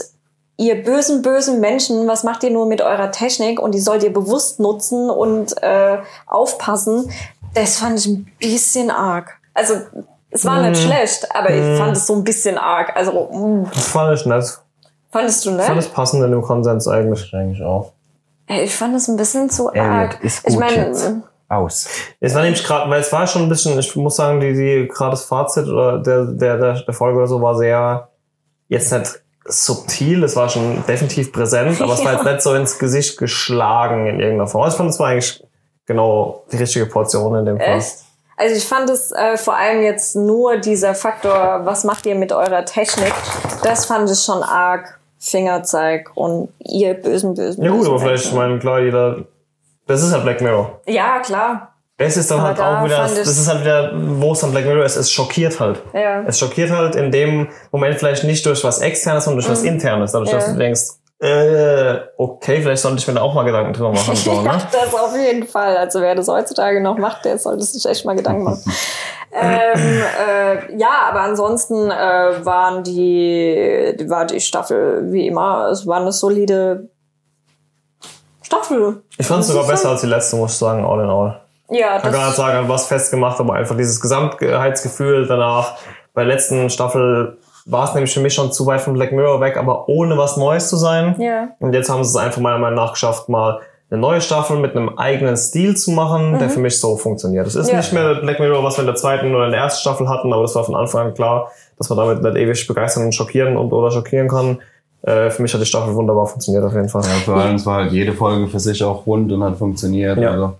[0.57, 4.13] ihr bösen, bösen Menschen, was macht ihr nur mit eurer Technik und die sollt ihr
[4.13, 7.11] bewusst nutzen und äh, aufpassen,
[7.53, 9.37] das fand ich ein bisschen arg.
[9.53, 9.75] Also
[10.29, 12.95] es war nicht schlecht, aber ich fand es so ein bisschen arg.
[12.95, 14.59] Also mm, Das fand ich nicht.
[15.11, 15.79] Fandest du, Ich fand ne?
[15.79, 17.33] es passend in dem Konsens eigentlich.
[17.33, 17.93] Eigentlich auch.
[18.47, 20.23] Ey, Ich fand es ein bisschen zu Elliot, arg.
[20.23, 21.11] ist ich gut meine, jetzt.
[21.47, 21.87] Aus.
[22.19, 24.87] Es war nämlich gerade, weil es war schon ein bisschen, ich muss sagen, die, die
[24.87, 28.09] gerade das Fazit oder der, der, der, der Folge oder so war sehr,
[28.67, 32.77] jetzt nicht subtil, es war schon definitiv präsent, aber es war jetzt nicht so ins
[32.77, 34.67] Gesicht geschlagen in irgendeiner Form.
[34.67, 35.43] Ich fand, es war eigentlich
[35.87, 37.77] genau die richtige Portion in dem Fall.
[37.77, 37.95] Echt?
[38.37, 42.31] Also ich fand es äh, vor allem jetzt nur dieser Faktor, was macht ihr mit
[42.31, 43.11] eurer Technik,
[43.63, 47.63] das fand ich schon arg, Fingerzeig und ihr bösen, bösen.
[47.63, 49.17] Ja gut, bösen aber vielleicht, ich meine, klar, jeder.
[49.85, 50.79] Das ist halt Black Mirror.
[50.87, 51.73] Ja, klar.
[51.97, 54.39] Es ist dann Aber halt da auch wieder, das ich- ist halt wieder, wo es
[54.39, 55.81] dann Black Mirror ist, es schockiert halt.
[55.93, 56.21] Ja.
[56.25, 60.13] Es schockiert halt in dem Moment vielleicht nicht durch was Externes, sondern durch was Internes.
[60.13, 60.51] Dadurch, dass Mhm.
[60.53, 60.57] Ja.
[60.57, 60.81] du denkst,
[61.21, 64.15] äh, okay, vielleicht sollte ich mir da auch mal Gedanken drüber machen.
[64.19, 64.57] So, ne?
[64.71, 65.75] Das auf jeden Fall.
[65.75, 68.63] Also wer das heutzutage noch macht, der sollte sich echt mal Gedanken machen.
[69.33, 75.99] ähm, äh, ja, aber ansonsten äh, waren die, war die Staffel wie immer, es war
[75.99, 76.89] eine solide
[78.41, 79.03] Staffel.
[79.17, 81.41] Ich fand es sogar besser als die letzte, muss ich sagen, all in all.
[81.69, 85.75] Ja, Ich kann gar nicht sagen, an was festgemacht, aber einfach dieses Gesamtheitsgefühl danach.
[86.13, 89.41] Bei der letzten Staffel war es nämlich für mich schon zu weit von Black Mirror
[89.41, 91.15] weg, aber ohne was Neues zu sein.
[91.19, 91.49] ja.
[91.59, 93.59] Und jetzt haben sie es einfach meiner Meinung nach geschafft, mal
[93.91, 97.47] eine neue Staffel mit einem eigenen Stil zu machen, der für mich so funktioniert.
[97.47, 97.71] Es ist Mhm.
[97.71, 97.77] Ja.
[97.77, 100.31] nicht mehr Black Mirror, was wir in der zweiten oder in der ersten Staffel hatten,
[100.31, 103.57] aber das war von Anfang an klar, dass man damit nicht ewig begeistern und schockieren
[103.57, 104.59] und oder schockieren kann.
[105.01, 107.01] Äh, für mich hat die Staffel wunderbar funktioniert auf jeden Fall.
[107.03, 110.17] Ja, vor allem, es war halt jede Folge für sich auch rund und hat funktioniert.
[110.19, 110.31] Ja.
[110.31, 110.53] Also,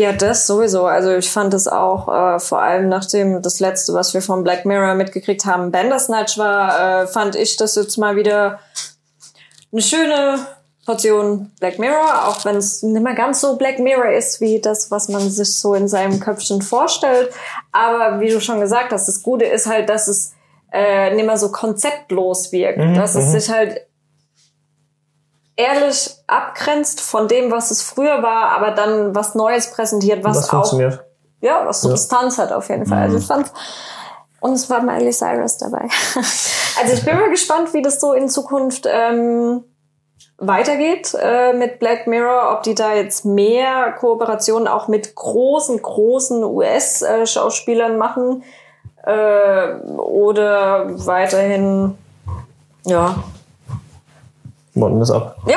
[0.00, 0.86] Ja, das sowieso.
[0.86, 4.64] Also ich fand es auch äh, vor allem nachdem das letzte, was wir von Black
[4.64, 8.60] Mirror mitgekriegt haben, Bandersnatch war, äh, fand ich das jetzt mal wieder
[9.70, 10.38] eine schöne
[10.86, 14.90] Portion Black Mirror, auch wenn es nicht mehr ganz so Black Mirror ist, wie das,
[14.90, 17.28] was man sich so in seinem Köpfchen vorstellt.
[17.70, 20.32] Aber wie du schon gesagt hast, das Gute ist halt, dass es
[20.72, 23.82] äh, nicht mehr so konzeptlos wirkt, dass es sich halt
[25.60, 30.46] ehrlich abgrenzt von dem, was es früher war, aber dann was Neues präsentiert, was das
[30.46, 31.04] auch funktioniert.
[31.40, 33.02] ja, was Substanz hat auf jeden Fall.
[33.02, 33.52] Also ich fand
[34.40, 35.86] und es war Miley Cyrus dabei.
[36.14, 39.64] also ich bin mal gespannt, wie das so in Zukunft ähm,
[40.38, 46.42] weitergeht äh, mit Black Mirror, ob die da jetzt mehr Kooperationen auch mit großen, großen
[46.42, 48.42] US-Schauspielern machen
[49.04, 51.98] äh, oder weiterhin
[52.86, 53.22] ja.
[54.74, 55.36] Warten wir es ab.
[55.46, 55.56] Ja,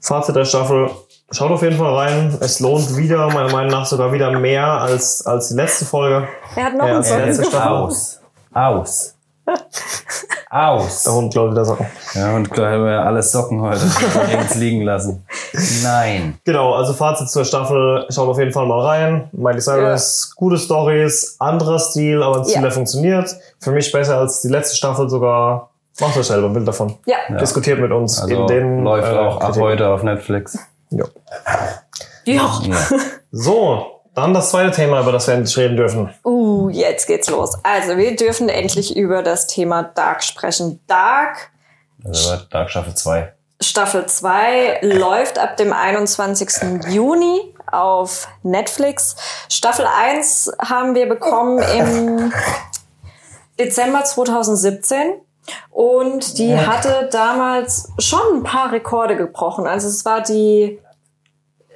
[0.00, 0.90] Fazit der Staffel.
[1.30, 2.36] Schaut auf jeden Fall rein.
[2.40, 6.28] Es lohnt wieder, meiner Meinung nach sogar wieder mehr als, als die letzte Folge.
[6.54, 7.22] er hat noch Ja, einen als die Song.
[7.26, 7.68] letzte Staffel.
[7.72, 8.20] aus.
[8.52, 9.14] Aus.
[10.50, 11.02] Aus.
[11.02, 11.86] Der Hund klaut wieder Sachen.
[12.14, 13.80] Ja, und klar haben wir alles Socken heute.
[14.28, 15.26] Nirgends liegen lassen.
[15.82, 16.38] Nein.
[16.44, 18.06] Genau, also Fazit zur Staffel.
[18.10, 19.28] Schaut auf jeden Fall mal rein.
[19.32, 22.60] Miley Cyrus, gute Stories, anderer Stil, aber ein Stil, Ja.
[22.62, 23.34] der funktioniert.
[23.60, 25.70] Für mich besser als die letzte Staffel sogar.
[26.00, 26.98] Macht euch selber ein Bild davon.
[27.06, 27.16] Ja.
[27.38, 30.58] Diskutiert mit uns Also in den läuft äh, auch ab heute auf Netflix.
[30.90, 31.04] Ja.
[32.24, 32.60] ja.
[32.62, 32.76] Ja.
[33.30, 36.08] So, dann das zweite Thema, über das wir endlich reden dürfen.
[36.24, 37.58] Uh, jetzt geht's los.
[37.64, 40.80] Also, wir dürfen endlich über das Thema Dark sprechen.
[40.86, 41.50] Dark,
[42.04, 43.32] Also Dark Staffel 2.
[43.60, 46.48] Staffel 2, läuft ab dem 21.
[46.90, 49.16] Juni auf Netflix.
[49.48, 52.32] Staffel 1 haben wir bekommen im
[53.58, 55.14] Dezember 2017.
[55.70, 59.66] Und die hatte damals schon ein paar Rekorde gebrochen.
[59.66, 60.80] Also es war die,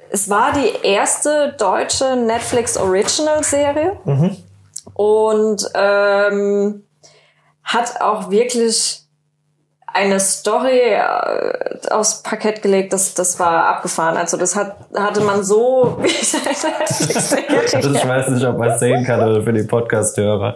[0.09, 3.97] es war die erste deutsche Netflix Original Serie.
[4.93, 6.83] Und ähm,
[7.63, 9.03] hat auch wirklich
[9.93, 14.17] eine Story äh, aufs Parkett gelegt, das, das war abgefahren.
[14.17, 16.09] Also das hat, hatte man so wie
[17.75, 20.55] Also ich weiß nicht, ob man es sehen kann oder für die Podcast-Hörer.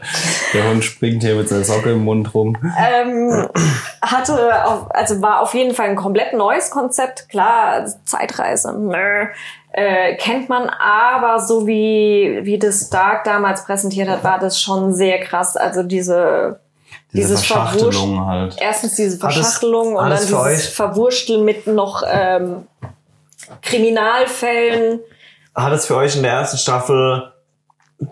[0.53, 2.57] Der Hund springt hier mit seiner Socke im Mund rum.
[2.77, 3.47] ähm,
[4.01, 7.29] hatte auf, also war auf jeden Fall ein komplett neues Konzept.
[7.29, 9.27] Klar, Zeitreise, nö,
[9.73, 14.93] äh, kennt man, aber so wie, wie das Dark damals präsentiert hat, war das schon
[14.93, 15.57] sehr krass.
[15.57, 16.59] Also diese,
[17.13, 18.57] Diese dieses Verschachtelung halt.
[18.59, 20.69] erstens diese Hat es Verschachtelung und dann alles dieses euch?
[20.69, 22.67] Verwurschteln mit noch ähm,
[23.61, 24.99] Kriminalfällen.
[25.53, 27.31] Hat es für euch in der ersten Staffel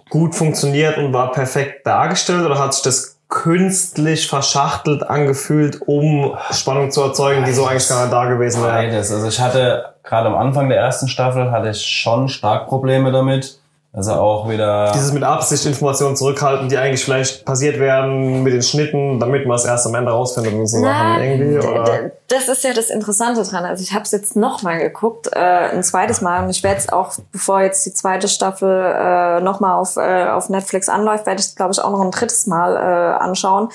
[0.09, 6.91] gut funktioniert und war perfekt dargestellt oder hat sich das künstlich verschachtelt angefühlt, um Spannung
[6.91, 8.73] zu erzeugen, die so eigentlich gar nicht da gewesen wäre?
[8.73, 9.11] Beides.
[9.11, 13.60] Also ich hatte gerade am Anfang der ersten Staffel hatte ich schon stark Probleme damit.
[13.93, 14.93] Also auch wieder.
[14.93, 19.57] Dieses mit Absicht Informationen zurückhalten, die eigentlich vielleicht passiert werden mit den Schnitten, damit man
[19.57, 21.67] es erst am Ende rausfindet und so Sachen irgendwie.
[21.67, 22.11] Oder?
[22.29, 23.65] das ist ja das Interessante dran.
[23.65, 26.43] Also ich habe es jetzt nochmal geguckt, äh, ein zweites Mal.
[26.43, 30.47] Und ich werde es auch, bevor jetzt die zweite Staffel äh, nochmal auf, äh, auf
[30.47, 33.69] Netflix anläuft, werde ich es, glaube ich, auch noch ein drittes Mal äh, anschauen.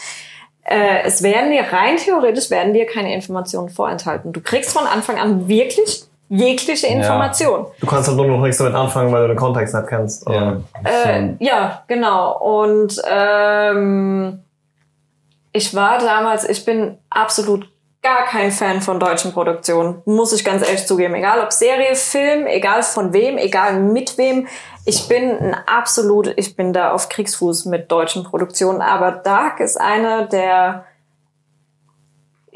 [0.63, 4.33] Äh, es werden dir rein theoretisch werden dir keine Informationen vorenthalten.
[4.33, 7.67] Du kriegst von Anfang an wirklich jegliche Information.
[7.81, 10.29] Du kannst halt nur noch nichts damit anfangen, weil du den Kontext nicht kennst.
[10.29, 10.57] ja?
[10.85, 12.39] Äh, ja, genau.
[12.39, 14.43] Und ähm,
[15.53, 17.69] ich war damals, ich bin absolut
[18.03, 21.15] gar kein Fan von deutschen Produktionen, muss ich ganz ehrlich zugeben.
[21.15, 24.47] Egal ob Serie, Film, egal von wem, egal mit wem.
[24.85, 29.81] Ich bin ein absolut, ich bin da auf Kriegsfuß mit deutschen Produktionen, aber Dark ist
[29.81, 30.85] eine der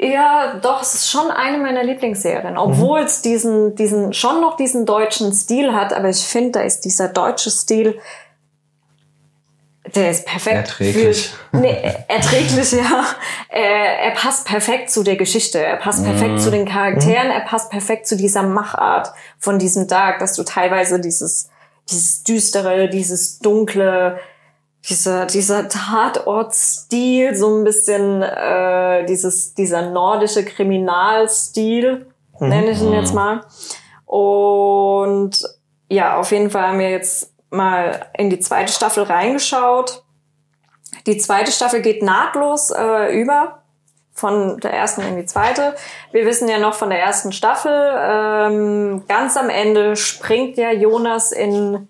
[0.03, 2.57] Ja, doch, es ist schon eine meiner Lieblingsserien.
[2.57, 6.85] Obwohl es diesen, diesen, schon noch diesen deutschen Stil hat, aber ich finde, da ist
[6.85, 7.99] dieser deutsche Stil,
[9.93, 10.55] der ist perfekt.
[10.55, 11.29] Erträglich.
[11.51, 13.05] Für, nee, erträglich, ja.
[13.49, 15.63] Er, er passt perfekt zu der Geschichte.
[15.63, 17.29] Er passt perfekt zu den Charakteren.
[17.29, 21.49] Er passt perfekt zu dieser Machart von diesem Dark, dass du teilweise dieses,
[21.89, 24.19] dieses düstere, dieses dunkle,
[24.89, 32.07] dieser, dieser Tatortstil, so ein bisschen äh, dieses, dieser nordische Kriminalstil,
[32.39, 33.41] nenne ich ihn jetzt mal.
[34.05, 35.43] Und
[35.89, 40.03] ja, auf jeden Fall haben wir jetzt mal in die zweite Staffel reingeschaut.
[41.05, 43.59] Die zweite Staffel geht nahtlos äh, über
[44.13, 45.75] von der ersten in die zweite.
[46.11, 51.31] Wir wissen ja noch von der ersten Staffel, ähm, ganz am Ende springt ja Jonas
[51.31, 51.87] in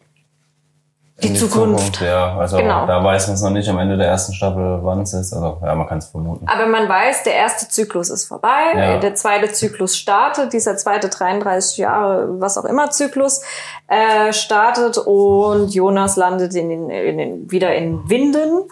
[1.23, 2.01] die, In Zukunft.
[2.01, 2.85] Ja, also Genau.
[2.85, 5.33] da weiß man es noch nicht am Ende der ersten Staffel, wann es ist.
[5.33, 6.47] Also ja, man kann es vermuten.
[6.47, 8.97] Aber man weiß, der erste Zyklus ist vorbei, Ja.
[8.97, 13.41] der zweite Zyklus startet, dieser zweite 33 Jahre, was auch immer Zyklus,
[13.87, 18.67] äh, startet und Jonas landet in den, in den, wieder in Winden.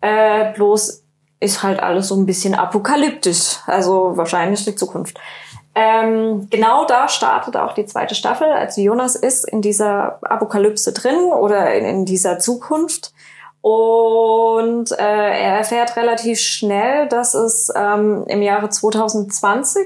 [0.00, 1.02] Äh, bloß
[1.40, 5.18] ist halt alles so ein bisschen apokalyptisch, also wahrscheinlich die Zukunft.
[5.74, 8.46] Ähm, genau da startet auch die zweite Staffel.
[8.48, 13.12] Also Jonas ist in dieser Apokalypse drin oder in, in dieser Zukunft.
[13.60, 19.82] Und äh, er erfährt relativ schnell, dass es ähm, im Jahre 2020,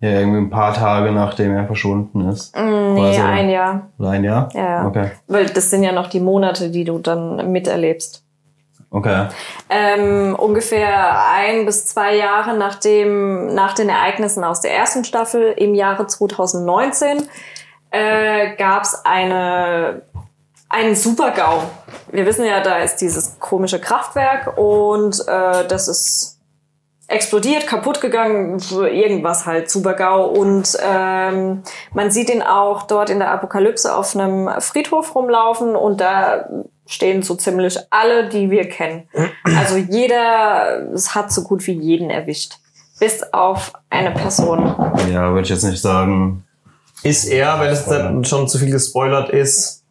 [0.00, 2.54] Ja, irgendwie ein paar Tage nachdem er verschwunden ist.
[2.54, 3.20] mh, nee, Quasi.
[3.20, 4.48] ein Jahr, Oder ein Jahr?
[4.52, 4.86] Ja.
[4.86, 5.10] Okay.
[5.28, 8.22] weil das sind ja noch die Monate, die du dann miterlebst.
[8.92, 9.28] Okay.
[9.68, 15.74] Ähm, ungefähr ein bis zwei Jahre nachdem, nach den Ereignissen aus der ersten Staffel im
[15.74, 17.28] Jahre 2019
[17.92, 20.02] äh, gab es eine,
[20.68, 21.62] einen Super-GAU.
[22.10, 26.40] Wir wissen ja, da ist dieses komische Kraftwerk und äh, das ist
[27.06, 30.26] explodiert, kaputt gegangen, irgendwas halt, Super-GAU.
[30.26, 31.62] Und ähm,
[31.92, 36.48] man sieht ihn auch dort in der Apokalypse auf einem Friedhof rumlaufen und da
[36.90, 39.08] stehen so ziemlich alle, die wir kennen.
[39.56, 42.54] Also jeder, es hat so gut wie jeden erwischt.
[42.98, 44.74] Bis auf eine Person.
[45.10, 46.44] Ja, würde ich jetzt nicht sagen.
[47.02, 49.84] Ist er, wenn es dann schon zu viel gespoilert ist,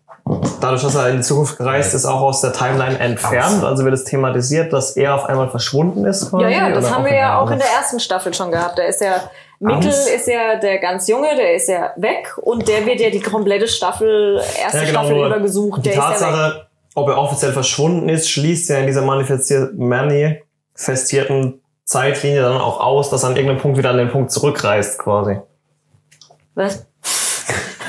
[0.62, 3.64] dadurch, dass er in die Zukunft gereist ist, auch aus der Timeline entfernt?
[3.64, 6.30] Also wird es thematisiert, dass er auf einmal verschwunden ist?
[6.30, 8.78] Quasi, Ja, ja, das haben wir ja auch in der ersten Staffel schon gehabt.
[8.78, 9.24] Da ist ja,
[9.60, 10.08] Mittel Angst.
[10.08, 13.68] ist ja der ganz Junge, der ist ja weg und der wird ja die komplette
[13.68, 15.80] Staffel, erste Ja, genau, Staffel nur über gesucht.
[15.80, 16.18] Die Der ist ja weg.
[16.20, 16.69] Tatsache,
[17.00, 23.10] ob er offiziell verschwunden ist, schließt ja in dieser manifestier- manifestierten Zeitlinie dann auch aus,
[23.10, 25.40] dass er an irgendeinem Punkt wieder an den Punkt zurückreist, quasi.
[26.56, 26.86] Was?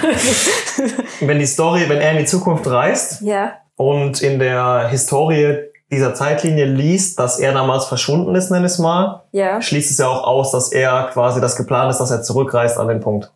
[1.20, 3.52] Wenn die Story, wenn er in die Zukunft reist Ja.
[3.76, 5.58] und in der Historie
[5.90, 9.60] dieser Zeitlinie liest, dass er damals verschwunden ist, nenn es mal, Ja.
[9.60, 12.88] schließt es ja auch aus, dass er quasi das geplant ist, dass er zurückreist an
[12.88, 13.30] den Punkt.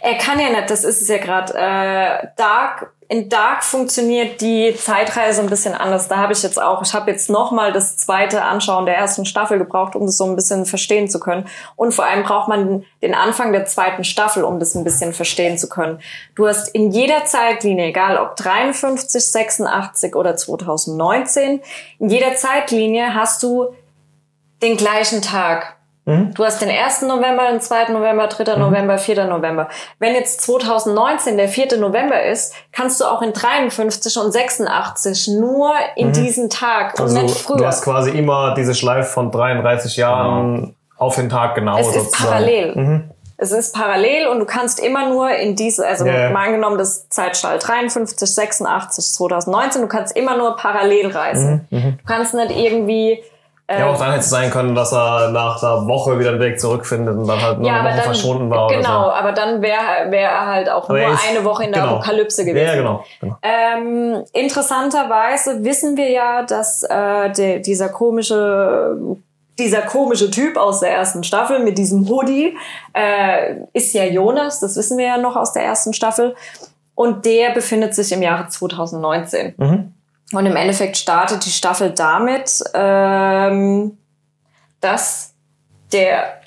[0.00, 1.52] Er kann ja nicht, das ist es ja gerade.
[1.54, 6.06] Äh, Dark, in Dark funktioniert die Zeitreise ein bisschen anders.
[6.06, 9.58] Da habe ich jetzt auch, ich habe jetzt nochmal das zweite Anschauen der ersten Staffel
[9.58, 11.48] gebraucht, um das so ein bisschen verstehen zu können.
[11.74, 15.58] Und vor allem braucht man den Anfang der zweiten Staffel, um das ein bisschen verstehen
[15.58, 15.98] zu können.
[16.36, 21.62] Du hast in jeder Zeitlinie, egal ob 53, 86 oder 2019,
[21.98, 23.74] in jeder Zeitlinie hast du
[24.62, 25.79] den gleichen Tag.
[26.34, 27.02] Du hast den 1.
[27.02, 27.88] November, den 2.
[27.92, 28.56] November, 3.
[28.56, 29.26] November, 4.
[29.26, 29.68] November.
[29.98, 31.76] Wenn jetzt 2019 der 4.
[31.78, 37.22] November ist, kannst du auch in 53 und 86 nur in diesen Tag und Also
[37.22, 37.66] nicht du früher.
[37.66, 41.78] hast quasi immer diese Schleife von 33 Jahren auf den Tag genau.
[41.78, 42.24] Es ist sozusagen.
[42.30, 43.02] parallel.
[43.42, 46.28] Es ist parallel und du kannst immer nur in diese, also ja.
[46.28, 51.66] mal angenommen das Zeitstrahl 53, 86, 2019, du kannst immer nur parallel reisen.
[51.70, 53.22] Mhm, Du kannst nicht irgendwie
[53.78, 56.58] Ja, auch dann hätte es sein können, dass er nach einer Woche wieder den Weg
[56.58, 58.68] zurückfindet und dann halt nur ja, eine Woche dann, verschwunden war.
[58.68, 61.72] Genau, Oder aber dann wäre wär er halt auch Aber nur ist- eine Woche in
[61.72, 61.94] der genau.
[61.96, 62.44] Apokalypse so.
[62.48, 62.66] gewesen.
[62.66, 63.04] Ja, genau.
[63.20, 63.36] genau.
[63.42, 68.96] Ähm, interessanterweise wissen wir ja, dass äh, der, dieser komische
[69.58, 72.56] dieser komische Typ aus der ersten Staffel mit diesem Hoodie
[72.94, 76.34] äh, ist ja Jonas, das wissen wir ja noch aus der ersten Staffel.
[76.94, 79.54] Und der befindet sich im Jahre 2019.
[79.58, 79.92] Mhm.
[80.32, 83.98] Und im Endeffekt startet die Staffel damit, ähm,
[84.80, 85.34] dass
[85.92, 86.40] der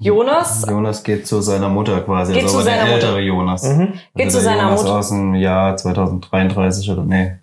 [0.00, 2.32] Jonas Jonas geht zu seiner Mutter quasi.
[2.32, 3.06] Geht also zu aber der seiner Mutter.
[3.06, 3.62] ältere Jonas.
[3.64, 3.92] Mhm.
[4.14, 4.94] Geht also zu seiner Jonas Mutter.
[4.96, 7.36] aus dem Jahr 2033 oder nee.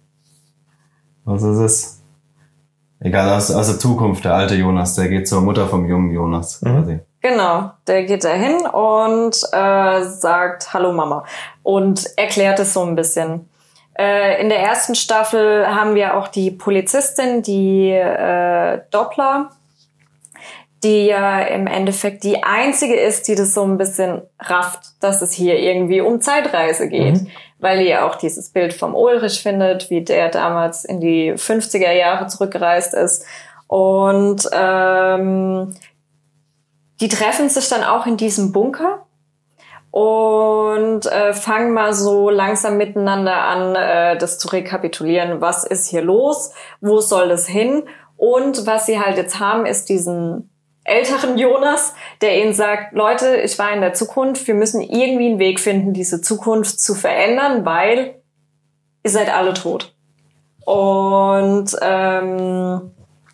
[1.25, 2.01] Was ist es?
[2.99, 6.61] Egal, aus, aus der Zukunft, der alte Jonas, der geht zur Mutter vom jungen Jonas
[6.61, 6.83] Mhm.
[6.83, 6.99] quasi.
[7.21, 11.23] Genau, der geht da hin und äh, sagt Hallo Mama
[11.61, 13.47] und erklärt es so ein bisschen.
[14.01, 19.51] Äh, in der ersten Staffel haben wir auch die Polizistin, die äh, Doppler.
[20.83, 25.31] die ja im Endeffekt die einzige ist, die das so ein bisschen rafft, dass es
[25.31, 27.19] hier irgendwie um Zeitreise geht.
[27.59, 32.25] Weil ihr auch dieses Bild vom Ulrich findet, wie der damals in die 50er Jahre
[32.25, 33.23] zurückgereist ist.
[33.67, 35.75] Und ähm,
[36.99, 39.05] die treffen sich dann auch in diesem Bunker
[39.91, 45.41] und äh, fangen mal so langsam miteinander an, äh, das zu rekapitulieren.
[45.41, 46.53] Was ist hier los?
[46.79, 47.83] Wo soll das hin?
[48.15, 50.49] Und was sie halt jetzt haben, ist diesen
[50.83, 55.39] älteren Jonas, der ihnen sagt, Leute, ich war in der Zukunft, wir müssen irgendwie einen
[55.39, 58.15] Weg finden, diese Zukunft zu verändern, weil
[59.03, 59.93] ihr seid alle tot.
[60.65, 62.91] Und ähm,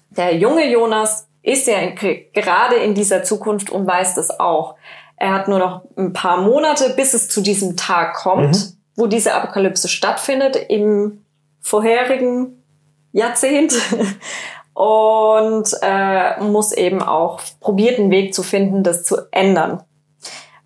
[0.09, 1.95] der junge Jonas ist ja in,
[2.33, 4.75] gerade in dieser Zukunft und weiß das auch.
[5.17, 8.77] Er hat nur noch ein paar Monate, bis es zu diesem Tag kommt, Mhm.
[8.95, 11.25] wo diese Apokalypse stattfindet, im
[11.59, 12.63] vorherigen
[13.11, 13.73] Jahrzehnt.
[14.73, 19.81] Und äh, muss eben auch probiert, einen Weg zu finden, das zu ändern.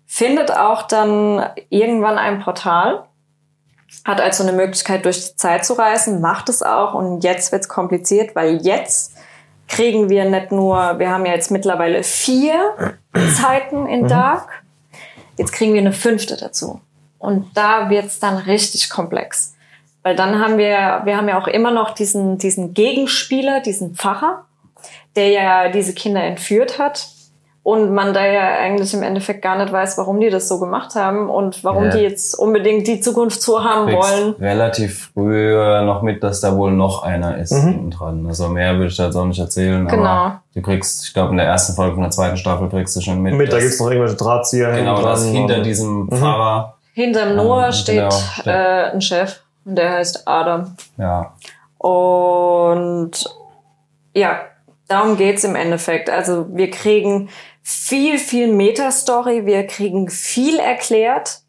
[0.04, 3.04] Findet auch dann irgendwann ein Portal,
[4.04, 6.92] hat also eine Möglichkeit, durch die Zeit zu reisen, macht es auch.
[6.92, 9.14] Und jetzt wird's kompliziert, weil jetzt
[9.72, 12.74] kriegen wir nicht nur, wir haben ja jetzt mittlerweile vier
[13.36, 14.62] Zeiten in Dark,
[15.38, 16.80] jetzt kriegen wir eine fünfte dazu.
[17.18, 19.54] Und da wird's dann richtig komplex.
[20.02, 24.44] Weil dann haben wir, wir haben ja auch immer noch diesen, diesen Gegenspieler, diesen Pfarrer,
[25.16, 27.08] der ja diese Kinder entführt hat.
[27.64, 30.96] Und man da ja eigentlich im Endeffekt gar nicht weiß, warum die das so gemacht
[30.96, 31.90] haben und warum Ja.
[31.90, 34.34] die jetzt unbedingt die Zukunft so haben wollen.
[34.40, 38.26] relativ früh äh, noch mit, dass da wohl noch einer ist hinten dran.
[38.26, 39.86] Also mehr würde ich da jetzt auch nicht erzählen.
[39.86, 40.02] Genau.
[40.04, 43.00] Aber du kriegst, ich glaube, in der ersten Folge von der zweiten Staffel kriegst du
[43.00, 43.34] schon mit.
[43.34, 47.60] Mit, da dass- gibt's noch irgendwelche Drahtzieher Genau, dass hinter diesem Pfarrer, Hinterm Ja, Noah
[47.60, 48.46] genau, steht steht.
[48.48, 50.74] äh, ein Chef und der heißt Adam.
[50.98, 51.32] ja,
[51.78, 53.12] Und
[54.14, 54.40] ja,
[54.88, 56.10] darum geht's im Endeffekt.
[56.10, 57.28] Also wir kriegen
[57.62, 61.40] viel, viel Meta-Story, wir kriegen viel erklärt.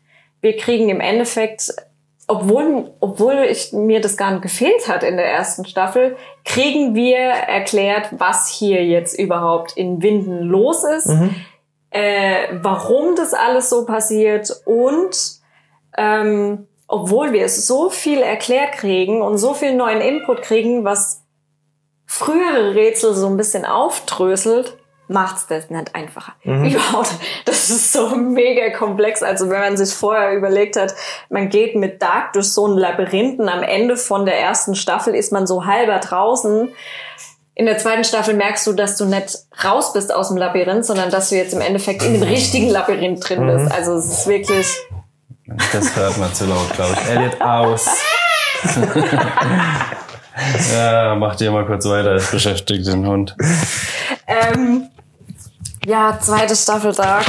[0.41, 1.73] Wir kriegen im Endeffekt,
[2.27, 7.17] obwohl, obwohl ich, mir das gar nicht gefehlt hat in der ersten Staffel, kriegen wir
[7.17, 11.09] erklärt, was hier jetzt überhaupt in Winden los ist,
[11.89, 15.15] äh, warum das alles so passiert und
[15.97, 21.23] ähm, obwohl wir so viel erklärt kriegen und so viel neuen Input kriegen, was
[22.05, 24.77] frühere Rätsel so ein bisschen aufdröselt,
[25.13, 26.33] macht's das nicht einfacher.
[26.43, 27.11] Überhaupt.
[27.45, 29.23] Das ist so mega komplex.
[29.23, 30.93] Also wenn man sich vorher überlegt hat,
[31.29, 35.15] man geht mit Dark durch so ein Labyrinth und am Ende von der ersten Staffel
[35.15, 36.69] ist man so halber draußen.
[37.55, 41.11] In der zweiten Staffel merkst du, dass du nicht raus bist aus dem Labyrinth, sondern
[41.11, 43.71] dass du jetzt im Endeffekt in dem richtigen Labyrinth drin bist.
[43.71, 44.67] Also es ist wirklich,
[45.71, 47.09] das hört man zu laut, glaube ich.
[47.09, 47.87] Elliot aus.
[50.73, 53.35] ja, mach dir mal kurz weiter, es beschäftigt den Hund.
[54.25, 54.89] Ähm,
[55.85, 57.25] ja, zweite Staffel Dark.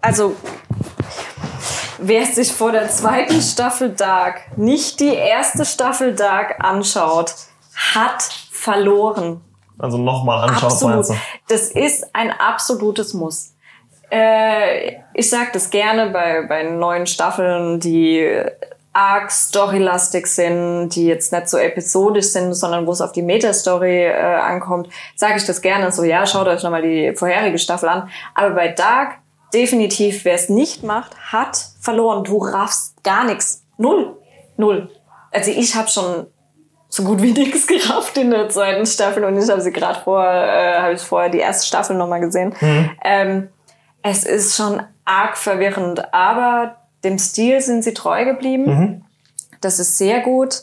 [0.00, 0.36] Also,
[1.98, 7.34] wer sich vor der zweiten Staffel Dark nicht die erste Staffel Dark anschaut,
[7.94, 9.40] hat verloren.
[9.78, 10.94] Also nochmal anschauen, Absolut.
[10.96, 11.14] meinst du?
[11.48, 13.54] Das ist ein absolutes Muss.
[14.10, 18.44] Äh, ich sag das gerne bei, bei neuen Staffeln, die
[18.92, 24.06] arg storylastig sind, die jetzt nicht so episodisch sind, sondern wo es auf die Meta-Story
[24.06, 28.10] äh, ankommt, sage ich das gerne so, ja, schaut euch nochmal die vorherige Staffel an.
[28.34, 29.18] Aber bei Dark,
[29.54, 32.24] definitiv, wer es nicht macht, hat verloren.
[32.24, 33.64] Du raffst gar nichts.
[33.78, 34.16] Null.
[34.56, 34.90] Null.
[35.30, 36.26] Also ich habe schon
[36.90, 40.22] so gut wie nichts gerafft in der zweiten Staffel und ich habe sie gerade vor,
[40.22, 42.54] äh, habe ich vorher die erste Staffel nochmal gesehen.
[43.02, 43.48] Ähm,
[44.02, 49.04] es ist schon arg verwirrend, aber dem Stil sind sie treu geblieben.
[49.60, 50.62] Das ist sehr gut.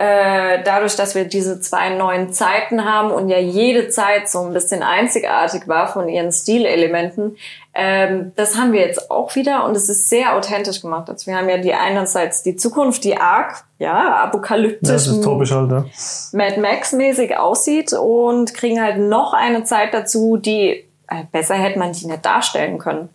[0.00, 4.52] Äh, dadurch, dass wir diese zwei neuen Zeiten haben und ja jede Zeit so ein
[4.52, 7.36] bisschen einzigartig war von ihren Stilelementen,
[7.74, 11.10] ähm, das haben wir jetzt auch wieder und es ist sehr authentisch gemacht.
[11.10, 15.24] Also wir haben ja die einerseits die Zukunft, die arg, ja, apokalyptisch, Ja, das ist
[15.24, 15.84] topisch halt, ja.
[16.30, 21.92] Mad Max-mäßig aussieht und kriegen halt noch eine Zeit dazu, die äh, besser hätte man
[21.92, 23.08] die nicht darstellen können.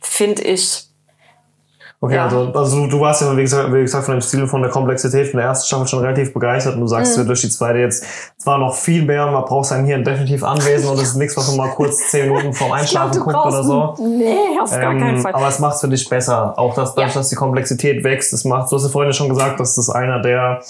[0.00, 0.86] Finde ich.
[2.04, 2.24] Okay, Ja.
[2.24, 4.72] also, also du, warst ja, wie gesagt, wie gesagt, von dem Stil und von der
[4.72, 7.26] Komplexität von der ersten Staffel schon relativ begeistert und du sagst, Mhm.
[7.28, 8.04] durch die zweite jetzt
[8.38, 11.46] zwar noch viel mehr, man braucht sein Hirn definitiv anwesend und es ist nichts, was
[11.46, 13.94] man mal kurz zehn Minuten vorm Einschlafen guckt oder so.
[14.00, 15.32] Nee, auf gar keinen Ähm, Fall.
[15.32, 16.58] aber es macht es für dich besser.
[16.58, 17.20] Auch dass, dadurch, Ja.
[17.20, 20.18] dass die Komplexität wächst, das macht, du hast ja vorhin schon gesagt, dass das einer
[20.20, 20.60] der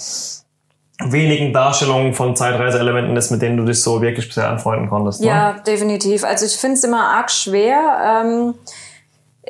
[1.04, 5.20] wenigen Darstellungen von Zeitreiseelementen ist, mit denen du dich so wirklich bisher anfreunden konntest.
[5.22, 5.28] Ne?
[5.28, 6.24] Ja, definitiv.
[6.24, 8.22] Also ich finde es immer arg schwer.
[8.24, 8.91] Ähm, Äh,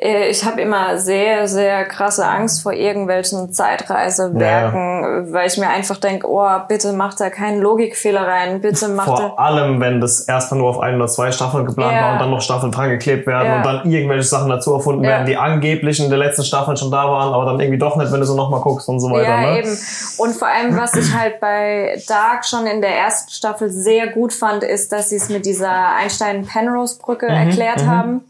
[0.05, 6.27] Ich habe immer sehr, sehr krasse Angst vor irgendwelchen Zeitreisewerken, weil ich mir einfach denke,
[6.29, 9.15] oh, bitte macht da keinen Logikfehler rein, bitte macht da...
[9.15, 12.01] Vor allem, wenn das erstmal nur auf ein oder zwei Staffeln geplant Ja.
[12.01, 13.55] war und dann noch Staffeln dran geklebt werden Ja.
[13.57, 15.11] und dann irgendwelche Sachen dazu erfunden Ja.
[15.11, 18.11] werden, die angeblich in der letzten Staffel schon da waren, aber dann irgendwie doch nicht,
[18.11, 19.23] wenn du so nochmal guckst und so weiter.
[19.29, 19.59] Ja, ne?
[19.59, 19.77] eben.
[20.17, 24.33] Und vor allem, was ich halt bei Dark schon in der ersten Staffel sehr gut
[24.33, 28.21] fand, ist, dass sie es mit dieser Einstein-Penrose-Brücke Mhm, erklärt haben.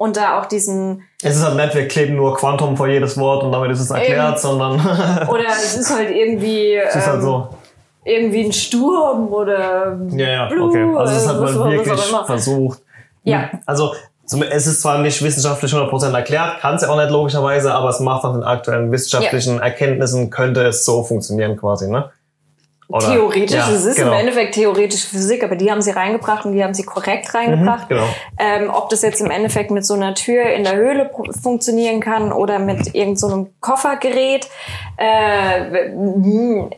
[0.00, 3.44] Und da auch diesen, Es ist halt nicht, wir kleben nur Quantum vor jedes Wort
[3.44, 4.76] und damit ist es erklärt, sondern
[5.28, 7.48] oder es ist halt irgendwie, es ist halt ähm, so.
[8.06, 10.96] irgendwie ein Sturm oder Ja, ja, Blue, okay.
[10.96, 12.80] Also es hat man wirklich versucht.
[13.24, 13.50] Ja.
[13.66, 13.92] Also
[14.24, 18.00] es ist zwar nicht wissenschaftlich 100% erklärt, kann es ja auch nicht logischerweise, aber es
[18.00, 22.10] macht nach den aktuellen wissenschaftlichen Erkenntnissen, könnte es so funktionieren quasi, ne?
[22.90, 24.12] Oder- Theoretisch, Ja, es ist genau.
[24.12, 27.88] im Endeffekt theoretische Physik, aber die haben sie reingebracht und die haben sie korrekt reingebracht.
[27.88, 28.04] genau.
[28.38, 31.08] Ähm, ob das jetzt im Endeffekt mit so einer Tür in der Höhle
[31.40, 34.48] funktionieren kann oder mit irgendeinem so einem Koffergerät,
[34.96, 36.70] äh, hm,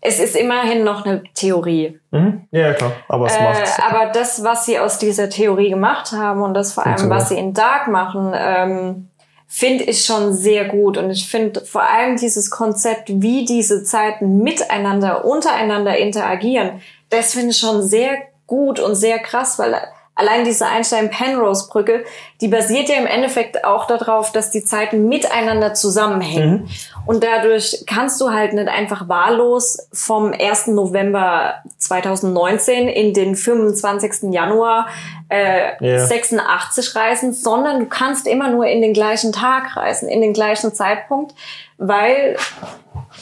[0.00, 1.98] es ist immerhin noch eine Theorie.
[2.10, 2.42] Mhm.
[2.50, 2.92] Ja, klar.
[3.08, 3.34] Aber es.
[3.36, 7.30] Äh, aber das, was sie aus dieser Theorie gemacht haben und das vor allem, was
[7.30, 9.08] sie in Dark machen, ähm,
[9.56, 10.98] finde ich schon sehr gut.
[10.98, 17.50] Und ich finde vor allem dieses Konzept, wie diese Zeiten miteinander, untereinander interagieren, das finde
[17.50, 18.16] ich schon sehr
[18.48, 19.80] gut und sehr krass, weil
[20.14, 22.04] allein diese Einstein-Penrose-Brücke,
[22.40, 26.68] die basiert ja im Endeffekt auch darauf, dass die Zeiten miteinander zusammenhängen.
[27.06, 30.68] Und dadurch kannst du halt nicht einfach wahllos vom 1.
[30.68, 34.32] November 2019 in den 25.
[34.32, 34.86] Januar
[35.28, 36.06] äh, Ja.
[36.06, 40.74] 86 reisen, sondern du kannst immer nur in den gleichen Tag reisen, in den gleichen
[40.74, 41.34] Zeitpunkt,
[41.78, 42.36] weil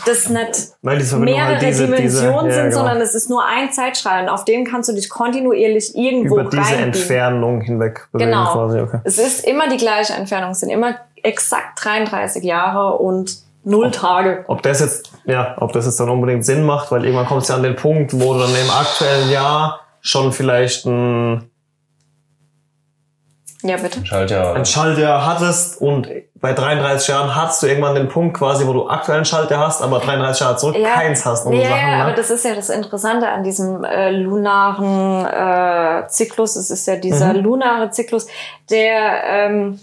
[0.06, 2.76] das nicht Weil mehrere halt diese, Dimensionen diese, ja, sind, genau.
[2.76, 4.22] sondern es ist nur ein Zeitstrahl.
[4.22, 6.84] Und auf dem kannst du dich kontinuierlich irgendwo über diese reinbeamen.
[6.84, 8.52] Entfernung hinweg bewegen Genau.
[8.52, 8.80] quasi.
[8.80, 8.98] Okay.
[9.04, 14.44] Es ist immer die gleiche Entfernung, es sind immer exakt 33 Jahre und null Tage.
[14.48, 17.48] Ob das jetzt, ja, ob das jetzt dann unbedingt Sinn macht, weil irgendwann kommt es
[17.48, 21.48] ja an den Punkt, wo du dann im aktuellen Jahr schon vielleicht ein,
[23.62, 24.04] Ja, bitte.
[24.04, 24.54] Schaltjahr.
[24.56, 26.08] ein Schaltjahr hattest und
[26.40, 30.00] bei 33 Jahren hast du irgendwann den Punkt quasi, wo du aktuellen Schaltjahr hast, aber
[30.00, 31.88] 33 Jahre zurück keins hast und ja, so Sachen.
[31.88, 32.16] ja, aber ne?
[32.16, 36.56] das ist ja das Interessante an diesem äh, lunaren äh, Zyklus.
[36.56, 37.40] Es ist ja dieser Mhm.
[37.40, 38.26] lunare Zyklus,
[38.70, 39.78] der ähm,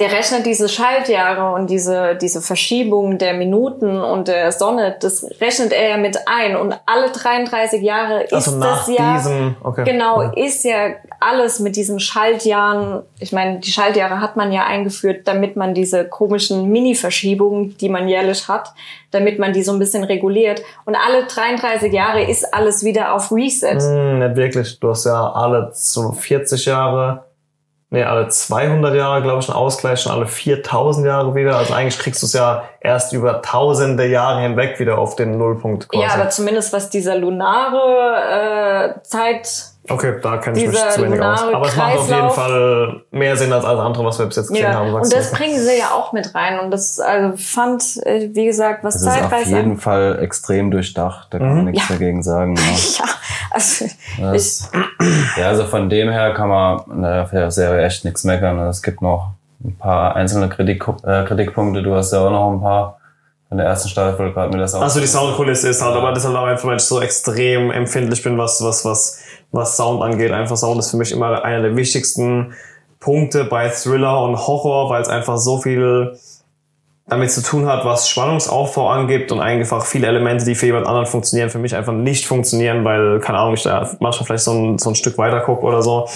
[0.00, 5.72] der rechnet diese Schaltjahre und diese diese Verschiebung der Minuten und der Sonne, das rechnet
[5.72, 9.84] er ja mit ein und alle 33 Jahre ist Also das Jahr diesem, okay.
[9.84, 10.32] Genau, Ja.
[10.34, 13.02] ist ja alles mit diesen Schaltjahren.
[13.20, 18.08] Ich meine, die Schaltjahre hat man ja eingeführt, damit man diese komischen Mini-Verschiebungen, die man
[18.08, 18.72] jährlich hat,
[19.10, 20.62] damit man die so ein bisschen reguliert.
[20.84, 23.78] Und alle 33 Jahre ist alles wieder auf Reset.
[23.78, 24.78] Hm, nicht wirklich.
[24.80, 27.24] Du hast ja alle so 40 Jahre,
[27.94, 31.56] nee, alle 200 Jahre, glaube ich, einen Ausgleich, schon alle 4000 Jahre wieder.
[31.56, 35.88] Also eigentlich kriegst du es ja erst über tausende Jahre hinweg wieder auf den Nullpunkt
[35.88, 36.04] quasi.
[36.04, 39.73] Ja, aber zumindest was dieser lunare äh, Zeit.
[39.88, 41.42] Okay, da kenne ich mich zu wenig aus.
[41.42, 42.30] Aber es macht auf jeden.
[42.30, 44.92] Fall mehr Sinn als alles andere, was wir bis jetzt gesehen Ja, haben.
[44.94, 45.36] und das du.
[45.36, 46.58] bringen sie ja auch mit rein.
[46.60, 50.70] Und das also fand, äh, wie gesagt, was Das ist auf Zeitreise jeden Fall extrem
[50.70, 51.28] durchdacht.
[51.30, 51.94] Da kann man nichts Ja.
[51.94, 52.56] dagegen sagen.
[52.56, 52.62] Ja.
[53.04, 53.04] Ja,
[53.50, 54.70] also ich, Das,
[55.36, 58.58] ja, also von dem her kann man na, für der Serie echt nichts meckern.
[58.60, 59.32] Es gibt noch
[59.64, 61.82] ein paar einzelne Kritik, äh, Kritikpunkte.
[61.82, 62.98] Du hast ja auch noch ein paar
[63.54, 64.82] von der ersten Staffel gerade mit der Sound.
[64.82, 67.70] Also die Soundkulisse ist halt, aber das ist halt auch einfach, weil ich so extrem
[67.70, 69.20] empfindlich bin, was, was, was,
[69.52, 70.32] was Sound angeht.
[70.32, 72.52] Einfach Sound ist für mich immer einer der wichtigsten
[72.98, 76.18] Punkte bei Thriller und Horror, weil es einfach so viel
[77.06, 81.06] damit zu tun hat, was Spannungsaufbau angibt und einfach viele Elemente, die für jemand anderen
[81.06, 84.78] funktionieren, für mich einfach nicht funktionieren, weil, keine Ahnung, ich da manchmal vielleicht so ein,
[84.78, 86.08] so ein Stück weiter gucke oder so.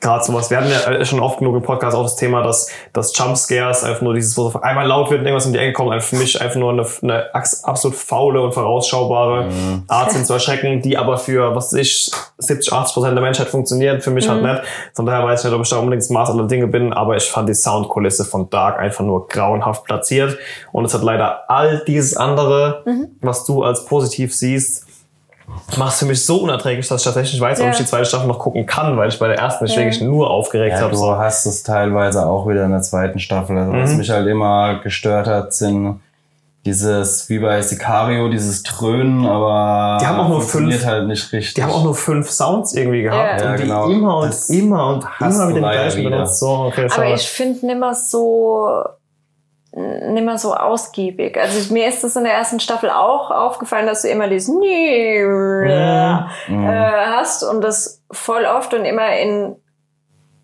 [0.00, 0.50] Gerade sowas.
[0.50, 4.02] Wir hatten ja schon oft genug im Podcast auch das Thema, dass, dass Jumpscares einfach
[4.02, 6.16] nur dieses, wo so einmal laut wird und irgendwas um die Ecke kommt, einfach für
[6.16, 9.48] mich einfach nur eine, eine absolut faule und vorausschaubare
[9.88, 13.48] Art sind zu erschrecken, die aber für, was weiß ich, 70, 80 Prozent der Menschheit
[13.48, 14.62] funktioniert, für mich halt nicht.
[14.94, 17.16] Von daher weiß ich nicht, ob ich da unbedingt das Maß aller Dinge bin, aber
[17.16, 20.36] ich fand die Soundkulisse von Dark einfach nur grauenhaft platziert.
[20.72, 22.84] Und es hat leider all dieses andere,
[23.20, 24.85] was du als positiv siehst,
[25.76, 27.72] macht es für mich so unerträglich, dass ich tatsächlich nicht weiß, ob Ja.
[27.72, 29.80] ich die zweite Staffel noch gucken kann, weil ich bei der ersten mich Ja.
[29.82, 30.90] wirklich nur aufgeregt ja, habe.
[30.92, 31.16] du So.
[31.16, 33.56] hast es teilweise auch wieder in der zweiten Staffel.
[33.58, 33.98] Also, was Mhm.
[33.98, 36.00] mich halt immer gestört hat, sind
[36.64, 41.32] dieses, wie bei Sicario, dieses Trönen, aber Die haben auch nur funktioniert fünf- halt nicht
[41.32, 41.54] richtig.
[41.54, 43.46] Die haben auch nur fünf Sounds irgendwie gehabt Ja.
[43.46, 43.88] und Ja, die genau.
[43.88, 46.10] immer und Das immer und immer den leider gleichen wieder.
[46.10, 46.40] benutzt.
[46.40, 48.68] So, okay, Aber ich finde nimmer so
[49.76, 51.38] nimmer so ausgiebig.
[51.38, 55.66] Also mir ist das in der ersten Staffel auch aufgefallen, dass du immer dieses äh,
[56.48, 59.56] hast und das voll oft und immer in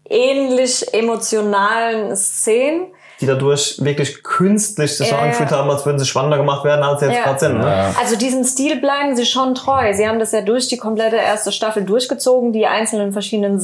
[0.08, 2.88] ähnlich emotionalen Szenen.
[3.22, 5.24] Die dadurch wirklich künstlich sich so Ja, ja.
[5.26, 7.22] angefühlt haben, als würden sie spannender gemacht werden, als sie jetzt Ja.
[7.24, 7.58] gerade sind.
[7.58, 7.66] Ne?
[7.66, 7.94] Ja.
[8.00, 9.92] Also diesem Stil bleiben sie schon treu.
[9.94, 13.60] Sie haben das ja durch die komplette erste Staffel durchgezogen, die einzelnen verschiedenen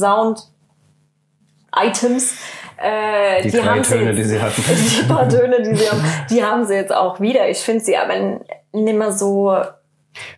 [1.73, 2.35] Sound-Items.
[2.81, 4.63] Äh, Die, die, drei haben sie Töne, jetzt, die sie hatten.
[5.01, 7.49] die paar Töne, die sie haben, die haben sie jetzt auch wieder.
[7.49, 9.53] Ich finde sie aber nicht mehr so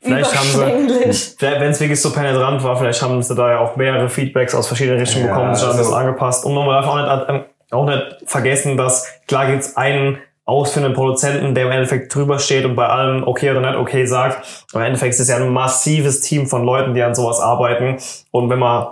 [0.01, 3.75] Vielleicht haben sie, wenn es wirklich so penetrant war, vielleicht haben sie da ja auch
[3.77, 6.45] mehrere Feedbacks aus verschiedenen Richtungen Ja, bekommen, sich haben also- das angepasst.
[6.45, 11.55] Und man darf auch nicht, ähm, auch nicht vergessen, dass klar gibt's einen ausführenden Produzenten,
[11.55, 14.65] der im Endeffekt drüber steht und bei allem okay oder nicht okay sagt.
[14.73, 17.97] Aber im Endeffekt ist es ja ein massives Team von Leuten, die an sowas arbeiten.
[18.31, 18.87] Und wenn man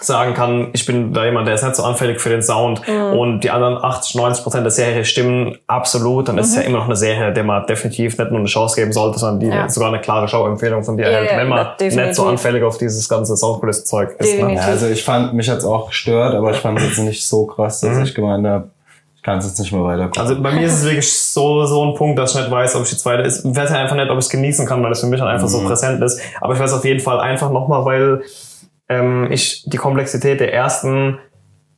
[0.00, 3.40] sagen kann, ich bin da jemand, der ist nicht so anfällig für den Sound und
[3.40, 6.84] die anderen 80, 90 Prozent der Serie stimmen absolut, dann ist es ja immer noch
[6.86, 9.68] eine Serie, der man definitiv nicht nur eine Chance geben sollte, sondern die Ja.
[9.68, 13.08] sogar eine klare Schauempfehlung von dir Ja, erhält, wenn man nicht so anfällig auf dieses
[13.08, 14.38] ganze Soundkulisse-Zeug ist.
[14.38, 14.54] Ne?
[14.54, 17.46] Ja, also ich fand, mich hat's auch gestört, aber ich fand es jetzt nicht so
[17.46, 18.68] krass, dass ich gemeint habe,
[19.16, 20.20] ich kann es jetzt nicht mehr weiter gucken.
[20.22, 22.82] Also bei mir ist es wirklich so, so ein Punkt, dass ich nicht weiß, ob
[22.84, 23.44] ich die zweite ist.
[23.44, 25.28] Ich weiß ja einfach nicht, ob ich es genießen kann, weil es für mich dann
[25.28, 26.20] einfach so präsent ist.
[26.40, 28.22] Aber ich weiß auf jeden Fall einfach nochmal, weil
[28.88, 31.18] ähm, ich die Komplexität der ersten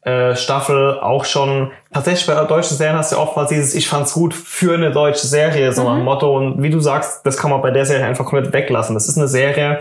[0.03, 4.13] äh, Staffel auch schon tatsächlich bei deutschen Serien hast du ja oftmals dieses ich fand's
[4.15, 7.51] gut für eine deutsche Serie so nach dem Motto und wie du sagst das kann
[7.51, 9.81] man bei der Serie einfach komplett weglassen das ist eine Serie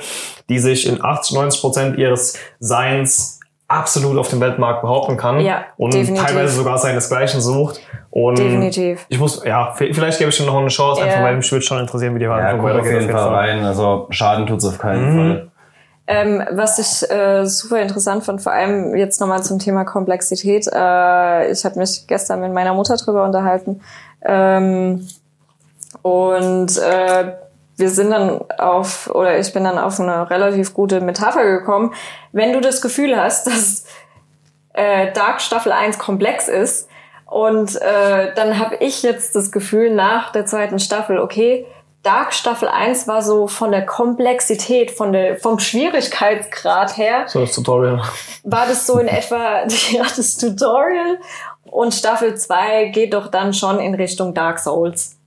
[0.49, 5.65] die sich in 80 90 Prozent ihres Seins absolut auf dem Weltmarkt behaupten kann Ja,
[5.77, 6.25] und definitiv.
[6.25, 9.05] teilweise sogar seinesgleichen sucht und Definitiv.
[9.09, 11.23] ich muss, ja, vielleicht gebe ich ihm noch eine Chance, einfach Ja.
[11.25, 13.63] weil mich würde schon interessieren, wie die ja, Handlung guck auf jeden Fall rein.
[13.65, 15.51] Also Schaden tut's auf keinen Fall.
[16.09, 20.65] Ähm, was ich äh, super interessant fand, vor allem jetzt nochmal zum Thema Komplexität.
[20.67, 23.81] Äh, ich habe mich gestern mit meiner Mutter drüber unterhalten.
[24.21, 25.05] Ähm,
[26.01, 27.33] und äh,
[27.75, 31.93] wir sind dann auf, oder ich bin dann auf eine relativ gute Metapher gekommen.
[32.31, 33.85] Wenn du das Gefühl hast, dass
[34.73, 36.87] äh, Dark Staffel 1 komplex ist
[37.25, 41.65] und äh, dann habe ich jetzt das Gefühl nach der zweiten Staffel, okay,
[42.03, 47.53] Dark Staffel 1 war so von der Komplexität, von der, vom Schwierigkeitsgrad her, So das
[47.53, 48.01] Tutorial.
[48.43, 51.17] war das so in etwa ja, das Tutorial
[51.69, 55.17] und Staffel 2 geht doch dann schon in Richtung Dark Souls.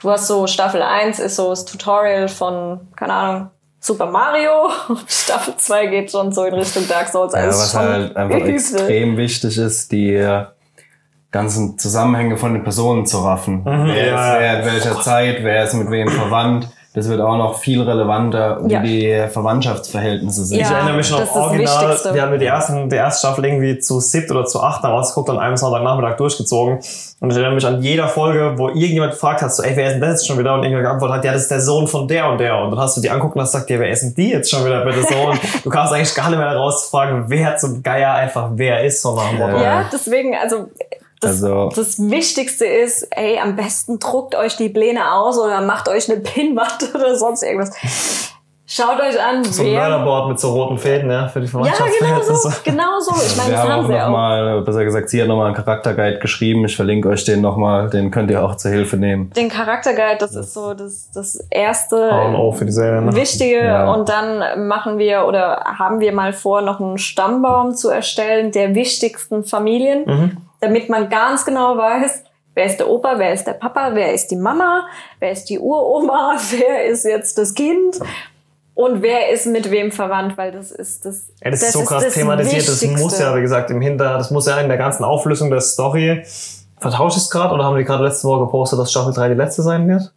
[0.00, 3.50] Du hast so Staffel 1 ist so das Tutorial von, keine Ahnung,
[3.80, 4.70] Super Mario.
[5.06, 7.34] Staffel 2 geht schon so in Richtung Dark Souls.
[7.34, 8.50] Ja, Also was schon halt einfach übel.
[8.54, 10.14] extrem wichtig ist, die
[11.34, 13.62] ganzen Zusammenhänge von den Personen zu raffen.
[13.64, 16.68] Wer ja, ist wer in welcher Zeit, wer ist mit wem verwandt.
[16.94, 18.80] Das wird auch noch viel relevanter, wie Ja.
[18.80, 20.60] die Verwandtschaftsverhältnisse sind.
[20.60, 20.66] Ja.
[20.66, 24.30] Ich erinnere mich noch original, wir haben die ersten, die erste Staffel irgendwie zu siebt
[24.30, 26.78] oder zu acht rausgeguckt und an einem Sonntagnachmittag durchgezogen.
[27.20, 29.92] Und ich erinnere mich an jeder Folge, wo irgendjemand gefragt hat, so, ey, wer ist
[29.94, 30.54] denn das jetzt schon wieder?
[30.54, 32.56] Und irgendjemand geantwortet hat, ja, das ist der Sohn von der und der.
[32.58, 34.48] Und dann hast du die angucken und hast gesagt, ja, wer ist denn die jetzt
[34.48, 35.30] schon wieder bitte so?
[35.30, 39.16] Und du kamst eigentlich gar nicht mehr rauszufragen, wer zum Geier einfach wer ist, so
[39.16, 39.58] nach dem Motto.
[39.60, 40.68] Ja, deswegen, also
[41.24, 45.88] das, Also- das Wichtigste ist, ey, am besten druckt euch die Pläne aus oder macht
[45.88, 48.30] euch eine Pinnwand oder sonst irgendwas.
[48.66, 49.88] Schaut euch an, So ein wer...
[49.88, 53.14] Mörderboard mit so roten Fäden, ja, für die Ja, genau so, genau so.
[53.24, 54.06] Ich meine, Wir das haben haben auch sie auch.
[54.06, 56.64] nochmal, besser gesagt, sie hat nochmal einen Charakterguide geschrieben.
[56.64, 57.90] Ich verlinke euch den nochmal.
[57.90, 59.30] Den könnt ihr auch zur Hilfe nehmen.
[59.36, 63.14] Den Charakterguide, das ist so das, das erste A und O für die Serie, ne?
[63.14, 63.62] Wichtige.
[63.64, 63.92] Ja.
[63.92, 68.74] Und dann machen wir oder haben wir mal vor, noch einen Stammbaum zu erstellen der
[68.74, 70.36] wichtigsten Familien, Mhm.
[70.64, 74.28] Damit man ganz genau weiß, wer ist der Opa, wer ist der Papa, wer ist
[74.28, 74.86] die Mama,
[75.20, 77.98] wer ist die Uroma, wer ist jetzt das Kind.
[78.76, 81.28] Und wer ist mit wem verwandt, weil das ist das.
[81.40, 82.66] Ja, das, ist so krass das thematisiert.
[82.66, 85.60] Das muss ja, wie gesagt, im Hinter, das muss ja in der ganzen Auflösung der
[85.60, 86.24] Story.
[86.80, 89.62] Vertauscht es gerade oder haben die gerade letzte Woche gepostet, dass Staffel 3 die letzte
[89.62, 90.12] sein wird?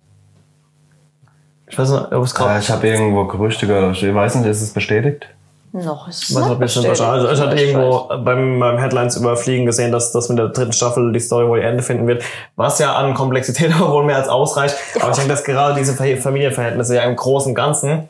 [1.69, 2.59] Ich weiß nicht, ob es gerade.
[2.59, 4.01] ich habe irgendwo Gerüchte gehört.
[4.01, 5.27] Ich weiß nicht, ist es bestätigt?
[5.73, 9.91] Noch ist nicht, ob ich, nicht also ich hatte irgendwo beim, beim Headlines überfliegen gesehen,
[9.91, 12.23] dass das mit der dritten Staffel die Story wohl ihr Ende finden wird,
[12.55, 14.75] was ja an Komplexität aber wohl mehr als ausreicht.
[14.99, 18.07] Aber ich denke, dass gerade diese Fa- Familienverhältnisse ja im Großen und Ganzen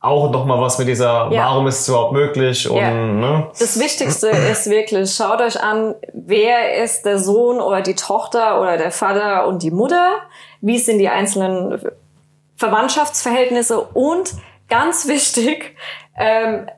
[0.00, 1.46] auch noch mal was mit dieser, Ja.
[1.46, 2.90] warum ist es überhaupt möglich und Ja.
[2.90, 3.48] ne?
[3.58, 8.76] Das Wichtigste ist wirklich, schaut euch an, wer ist der Sohn oder die Tochter oder
[8.78, 10.12] der Vater und die Mutter,
[10.60, 11.80] wie sind die einzelnen
[12.56, 14.34] Verwandtschaftsverhältnisse und
[14.68, 15.76] ganz wichtig,
[16.18, 16.68] ähm,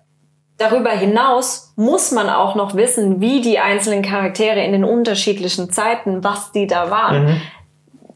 [0.61, 6.23] darüber hinaus muss man auch noch wissen, wie die einzelnen Charaktere in den unterschiedlichen Zeiten,
[6.23, 7.41] was die da waren.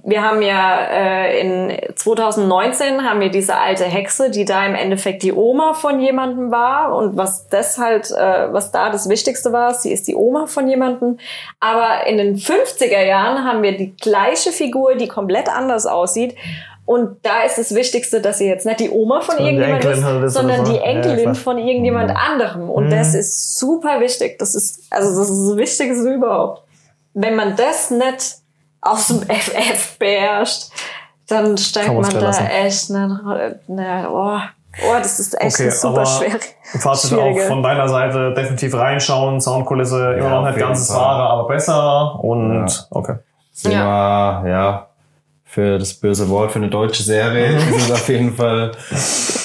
[0.07, 5.23] Wir haben ja äh, in 2019 haben wir diese alte Hexe, die da im Endeffekt
[5.23, 9.73] die Oma von jemandem war und was das halt, äh, was da das Wichtigste war,
[9.73, 11.17] sie ist die Oma von jemandem.
[11.59, 16.35] Aber in den 50er Jahren haben wir die gleiche Figur, die komplett anders aussieht
[16.87, 20.35] Und da ist das Wichtigste, dass sie jetzt nicht die Oma von Sondern irgendjemand ist,
[20.35, 20.73] sondern so.
[20.73, 21.35] die Ja, Enkelin klar.
[21.35, 22.69] von irgendjemand anderem.
[22.69, 24.39] Und das ist super wichtig.
[24.39, 26.63] Das ist, also das ist das Wichtigste überhaupt.
[27.15, 28.37] Wenn man das nicht
[28.83, 30.65] aus dem FF beherrscht,
[31.29, 32.47] dann steigt man da lassen.
[32.47, 34.39] echt ne, ne, oh,
[34.87, 36.39] oh, das ist echt Okay, super schwer.
[36.81, 37.41] Fazit auch schwierige.
[37.47, 41.01] von deiner Seite definitiv reinschauen, Soundkulisse immer Ja, noch nicht jeden ganz das Fall.
[41.07, 42.85] Wahre, aber besser und Ja.
[42.91, 43.15] okay.
[43.53, 44.87] Sind wir, ja,
[45.55, 48.73] für das böse Wort, für eine deutsche Serie, ist es auf jeden Fall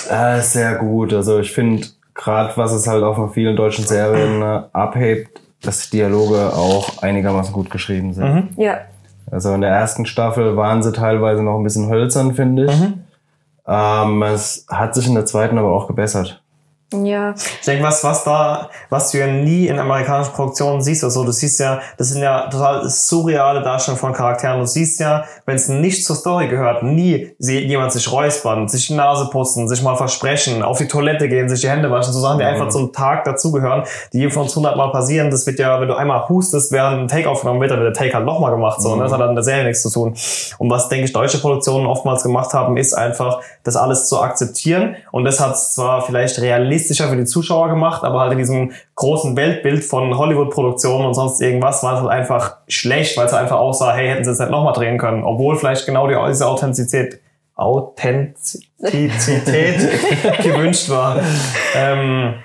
[0.09, 1.13] äh, sehr gut.
[1.13, 1.85] Also ich finde,
[2.15, 7.03] gerade was es halt auch von vielen deutschen Serien äh, abhebt, dass die Dialoge auch
[7.03, 8.49] einigermaßen gut geschrieben sind.
[8.57, 8.79] Ja.
[9.29, 12.81] Also in der ersten Staffel waren sie teilweise noch ein bisschen hölzern, finde ich.
[13.67, 16.38] Ähm, es hat sich in der zweiten aber auch gebessert.
[16.91, 21.23] Ja, Ich denke, was, was da, was du ja nie in amerikanischen Produktionen siehst, also
[21.23, 24.59] du siehst ja, das sind ja total surreale Darstellungen von Charakteren.
[24.59, 28.95] Du siehst ja, wenn es nicht zur Story gehört, nie jemand sich räuspern, sich die
[28.95, 32.39] Nase putzen, sich mal versprechen, auf die Toilette gehen, sich die Hände waschen, so Sachen,
[32.39, 33.83] die einfach zum Tag dazugehören,
[34.13, 35.29] die von uns hundertmal passieren.
[35.29, 38.03] Das wird ja, wenn du einmal hustest, während ein Take aufgenommen wird, dann wird der
[38.03, 40.15] Take halt nochmal gemacht, so, und das hat dann in der Serie nichts zu tun.
[40.57, 44.95] Und was, denke ich, deutsche Produktionen oftmals gemacht haben, ist einfach, das alles zu akzeptieren.
[45.11, 46.39] Und das hat es zwar vielleicht
[46.79, 51.41] realistischer für die Zuschauer gemacht, aber halt in diesem großen Weltbild von Hollywood-Produktionen und sonst
[51.41, 54.49] irgendwas war es halt einfach schlecht, weil es einfach aussah, hey, hätten sie es nicht
[54.51, 55.23] nochmal drehen können.
[55.23, 57.19] Obwohl vielleicht genau die, diese Authentizität,
[57.55, 58.69] Authentizität
[60.43, 61.19] gewünscht war.
[61.75, 62.35] Ähm,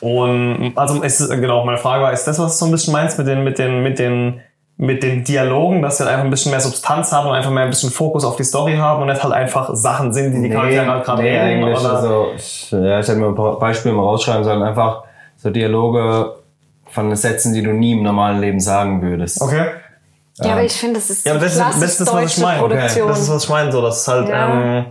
[0.00, 3.16] und also ist genau meine Frage war, ist das was du so ein bisschen meinst
[3.16, 4.42] mit den mit den mit den
[4.82, 7.64] mit den Dialogen, dass sie halt einfach ein bisschen mehr Substanz haben und einfach mehr
[7.64, 10.48] ein bisschen Fokus auf die Story haben und nicht halt einfach Sachen sind, die die
[10.48, 11.78] Charaktere halt gerade nee, eigentlich.
[11.78, 14.62] oder- Also, ich, ja, ich hätte mir ein paar Beispiele mal rausschreiben sollen.
[14.62, 15.02] Einfach
[15.36, 16.32] so Dialoge
[16.86, 19.42] von Sätzen, die du nie im normalen Leben sagen würdest.
[19.42, 19.66] okay.
[20.38, 22.40] ja, aber ich finde, das ist Ja, das, ist- das ist das, was ich deutsche
[22.40, 22.60] meine.
[22.60, 23.08] Produktion.
[23.08, 24.48] Das ist, was ich meine, so, dass es halt, Ja.
[24.78, 24.84] ähm,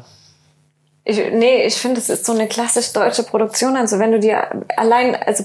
[1.10, 3.76] Ich, nee, ich finde, es ist so eine klassisch deutsche Produktion.
[3.76, 4.48] Also wenn du dir
[4.78, 5.44] allein, also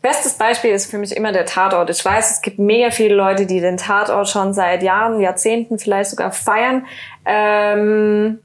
[0.00, 1.90] bestes Beispiel ist für mich immer der Tatort.
[1.90, 6.10] Ich weiß, es gibt mega viele Leute, die den Tatort schon seit Jahren, Jahrzehnten vielleicht
[6.10, 6.86] sogar feiern.
[7.24, 8.38] Ähm,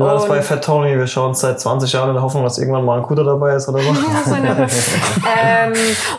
[0.00, 0.98] war das Und- bei Fat Tony?
[0.98, 3.54] Wir schauen es seit 20 Jahren in der Hoffnung, dass irgendwann mal ein Kuder dabei
[3.54, 3.90] ist oder so.
[3.90, 5.72] ähm,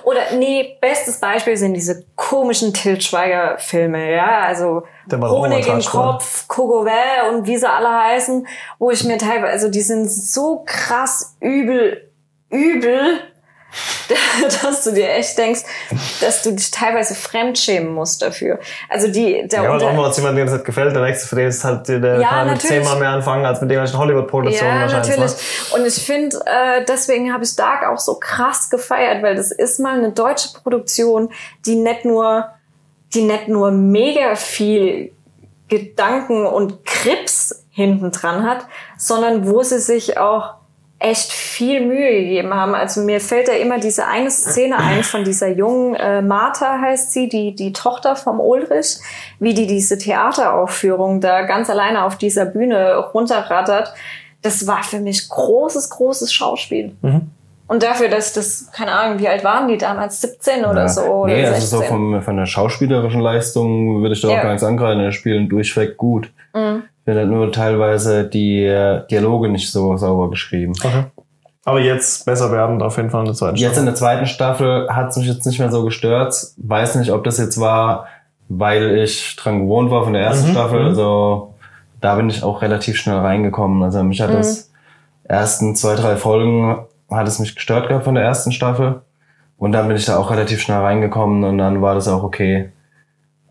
[0.03, 5.75] oder nee, bestes Beispiel sind diese komischen Til Schweiger Filme, ja, also war Honig im
[5.75, 5.85] oder?
[5.89, 8.47] Kopf, Kogowä und wie sie alle heißen,
[8.79, 12.09] wo ich mir teilweise, also die sind so krass übel,
[12.49, 13.19] übel,
[14.63, 15.61] dass du dir echt denkst,
[16.21, 18.59] dass du dich teilweise fremdschämen musst dafür.
[18.89, 21.27] Also die, der Ja, Unter- auch nur, als jemand, dem das nicht gefällt, der nächste
[21.27, 22.61] für den ist halt, der Ja, kann mit natürlich.
[22.77, 25.09] zehnmal mehr anfangen als mit irgendwelchen Hollywood-Produktionen Ja, wahrscheinlich.
[25.17, 25.31] natürlich.
[25.73, 25.79] Ne?
[25.79, 29.79] Und ich finde, äh, deswegen habe ich Dark auch so krass gefeiert, weil das ist
[29.79, 31.29] mal eine deutsche Produktion,
[31.65, 32.45] die nicht nur,
[33.13, 35.11] die nicht nur mega viel
[35.67, 38.65] Gedanken und Krips hinten dran hat,
[38.97, 40.53] sondern wo sie sich auch
[41.05, 42.73] echt viel Mühe gegeben haben.
[42.75, 47.11] Also mir fällt da immer diese eine Szene ein von dieser jungen äh, Martha heißt
[47.13, 48.97] sie, die die Tochter vom Ulrich,
[49.39, 53.93] wie die diese Theateraufführung da ganz alleine auf dieser Bühne runterrattert.
[54.41, 56.95] Das war für mich großes, großes Schauspiel.
[57.67, 60.21] Und dafür, dass das, keine Ahnung, wie alt waren die damals?
[60.21, 60.87] 17 oder Ja.
[60.87, 61.01] so?
[61.01, 61.53] Oder nee, 16.
[61.55, 64.37] also so vom, von der schauspielerischen Leistung würde ich da Ja.
[64.37, 65.03] auch gar nichts angreifen.
[65.03, 66.31] Die spielen durchweg gut.
[66.53, 66.83] Mhm.
[67.05, 70.73] Ich finde halt nur teilweise die äh, Dialoge nicht so sauber geschrieben.
[70.83, 71.03] Okay.
[71.63, 73.85] Aber jetzt besser werden auf jeden Fall in der zweiten Jetzt in Staffel.
[73.85, 76.35] der zweiten Staffel hat es mich jetzt nicht mehr so gestört.
[76.57, 78.07] Weiß nicht, ob das jetzt war,
[78.49, 80.79] weil ich dran gewohnt war von der ersten Mhm, Staffel.
[80.81, 80.85] mhm.
[80.87, 81.53] Also
[82.01, 83.83] da bin ich auch relativ schnell reingekommen.
[83.83, 84.71] Also mich hat das
[85.23, 86.75] ersten zwei, drei Folgen
[87.11, 89.01] hat es mich gestört gehabt von der ersten Staffel.
[89.57, 92.71] Und dann bin ich da auch relativ schnell reingekommen und dann war das auch okay.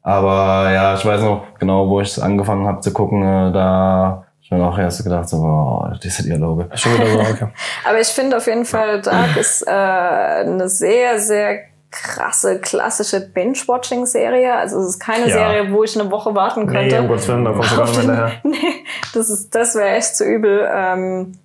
[0.05, 4.50] Aber ja, ich weiß noch genau, wo ich angefangen habe zu gucken, äh, da ich
[4.50, 6.68] mir auch erst gedacht, so, boah, diese Dialoge.
[6.74, 7.48] Schon wieder so, okay.
[7.88, 14.55] Aber ich finde auf jeden Fall, Dark ist äh, eine sehr, sehr krasse, klassische Binge-Watching-Serie.
[14.55, 15.32] Also es ist keine Ja.
[15.32, 17.00] Serie, wo ich eine Woche warten Nee, könnte.
[17.00, 18.32] um Gottes Willen, da kommst du gar nicht mehr hinterher.
[18.42, 18.84] nee,
[19.14, 20.68] das ist, das wäre echt zu übel.
[20.70, 21.38] Ähm,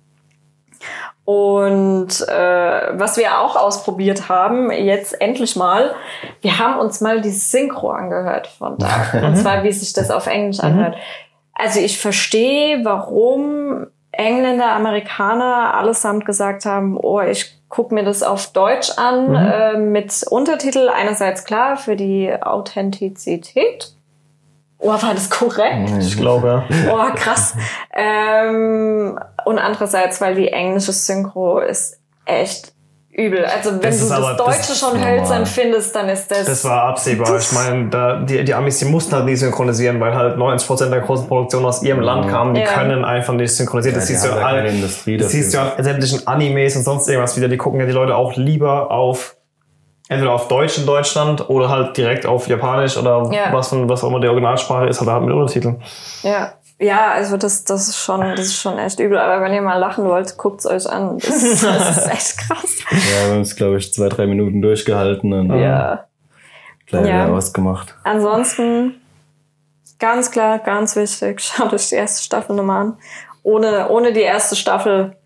[1.30, 5.94] und äh, was wir auch ausprobiert haben, jetzt endlich mal,
[6.40, 9.14] wir haben uns mal die Synchro angehört von Dark.
[9.14, 10.96] Und zwar, wie sich das auf Englisch anhört.
[11.54, 18.52] Also ich verstehe, warum Engländer, Amerikaner allesamt gesagt haben, oh, ich guck mir das auf
[18.52, 20.88] Deutsch an äh, mit Untertitel.
[20.88, 23.92] Einerseits klar für die Authentizität.
[24.82, 25.90] Oh, war das korrekt?
[26.00, 26.92] Ich glaube, ja.
[26.92, 27.54] Oh, krass.
[27.94, 32.72] ähm, und andererseits, weil die englische Synchro ist echt
[33.12, 33.44] übel.
[33.44, 36.44] Also wenn Das du das aber- das Deutsche ist schon hölzern findest, dann ist das.
[36.46, 37.36] Das war absehbar.
[37.36, 41.00] Ich meine, da, die, die Amis, die mussten halt nie synchronisieren, weil halt 90% der
[41.00, 42.54] großen Produktionen aus ihrem Land kamen.
[42.54, 42.66] Die Ja.
[42.68, 43.96] können einfach nicht synchronisieren.
[43.96, 46.76] das die siehst du an da all- keine Industrie das siehst du an sämtlichen Animes
[46.76, 47.48] und sonst irgendwas wieder.
[47.48, 49.36] Die gucken ja die Leute auch lieber auf
[50.10, 53.50] entweder auf Deutsch in Deutschland oder halt direkt auf Japanisch oder Ja.
[53.52, 55.80] was, was auch immer die Originalsprache ist, oder halt mit Untertiteln.
[56.22, 56.52] Ja.
[56.82, 59.18] Ja, also das, das ist schon, das ist schon echt übel.
[59.18, 61.18] Aber wenn ihr mal lachen wollt, guckt's euch an.
[61.18, 62.78] Das, ist- das ist echt krass.
[62.90, 66.06] Ja, wir haben es, glaube ich, zwei, drei Minuten durchgehalten und Ja.
[66.86, 67.26] gleich Ja.
[67.26, 67.94] wieder ausgemacht.
[68.04, 68.94] Ansonsten,
[69.98, 72.96] ganz klar, ganz wichtig, schaut euch die erste Staffel nochmal an.
[73.42, 75.16] Ohne, ohne die erste Staffel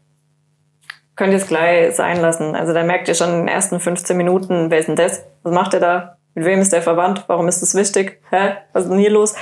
[1.17, 2.55] könnt ihr es gleich sein lassen.
[2.57, 5.25] Also da merkt ihr schon in den ersten 15 Minuten, wer ist denn das?
[5.43, 6.17] Was macht er da?
[6.35, 7.25] Mit wem ist der verwandt?
[7.29, 8.21] Warum ist das wichtig?
[8.31, 8.57] Hä?
[8.73, 9.35] Was ist denn hier los?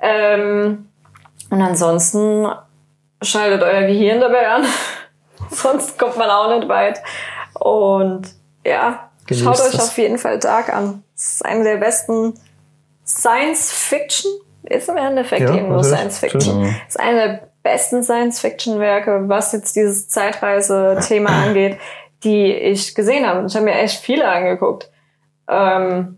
[0.00, 0.86] Ähm,
[1.50, 2.46] und ansonsten
[3.22, 4.64] schaltet euer Gehirn dabei an.
[5.50, 7.00] Sonst kommt man auch nicht weit.
[7.54, 8.28] Und
[8.64, 9.80] ja, Genießt schaut euch es.
[9.80, 11.02] auf jeden Fall Dark an.
[11.16, 12.34] Es ist eine der besten
[13.04, 14.30] Science Fiction.
[14.62, 16.76] Ist im Endeffekt Ja, irgendwo natürlich, Science Fiction.
[16.86, 21.78] ist eine der besten Science Fiction Werke, was jetzt dieses Zeitreise-Thema angeht,
[22.24, 23.40] die ich gesehen habe.
[23.40, 24.90] Und Ich habe mir echt viele angeguckt.
[25.48, 26.16] Ähm,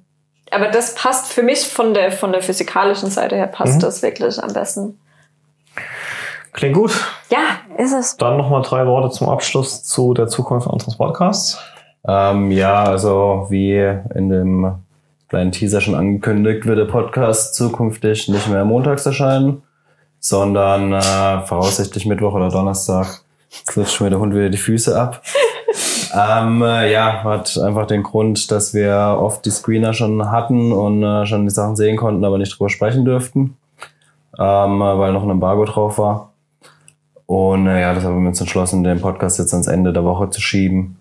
[0.51, 3.80] aber das passt für mich von der, von der physikalischen Seite her, passt Mhm.
[3.80, 4.99] das wirklich am besten.
[6.53, 6.93] Klingt gut.
[7.30, 7.38] Ja,
[7.82, 8.16] ist es.
[8.18, 11.59] Dann nochmal drei Worte zum Abschluss zu der Zukunft unseres Podcasts.
[12.07, 13.78] Ähm, ja, also wie
[14.14, 14.74] in dem
[15.30, 19.62] kleinen Teaser schon angekündigt, wird der Podcast zukünftig nicht mehr montags erscheinen,
[20.22, 23.22] sondern äh, voraussichtlich Mittwoch oder Donnerstag.
[23.74, 25.22] Wirft schon mir der Hund wieder die Füße ab.
[26.14, 31.02] ähm, äh, ja, hat einfach den Grund, dass wir oft die Screener schon hatten und
[31.02, 33.56] äh, schon die Sachen sehen konnten, aber nicht drüber sprechen dürften,
[34.38, 36.32] ähm, äh, weil noch ein Embargo drauf war.
[37.26, 40.30] Und äh, ja, deshalb haben wir uns entschlossen, den Podcast jetzt ans Ende der Woche
[40.30, 40.98] zu schieben.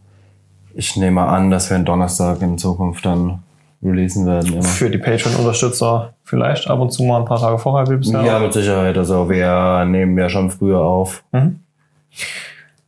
[0.74, 3.44] Ich nehme an, dass wir einen Donnerstag in Zukunft dann
[3.84, 4.54] releasen werden.
[4.54, 4.64] Immer.
[4.64, 8.22] Für die Patreon-Unterstützer vielleicht ab und zu mal ein paar Tage vorher wie bisher.
[8.22, 8.98] Ja, mit Sicherheit.
[8.98, 11.24] Also wir nehmen ja schon früher auf.
[11.32, 11.60] Mhm.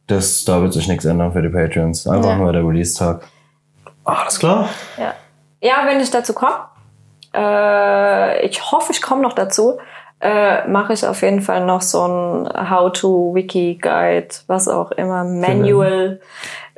[0.07, 2.07] Das, da wird sich nichts ändern für die Patreons.
[2.07, 2.35] Einfach Ja.
[2.37, 3.21] nur der Release-Tag.
[4.03, 4.67] Alles klar.
[4.97, 5.13] Ja,
[5.61, 6.55] ja wenn ich dazu komme,
[7.33, 9.77] äh, ich hoffe, ich komme noch dazu,
[10.19, 16.19] äh, mache ich auf jeden Fall noch so ein How-to-Wiki-Guide, was auch immer, Manual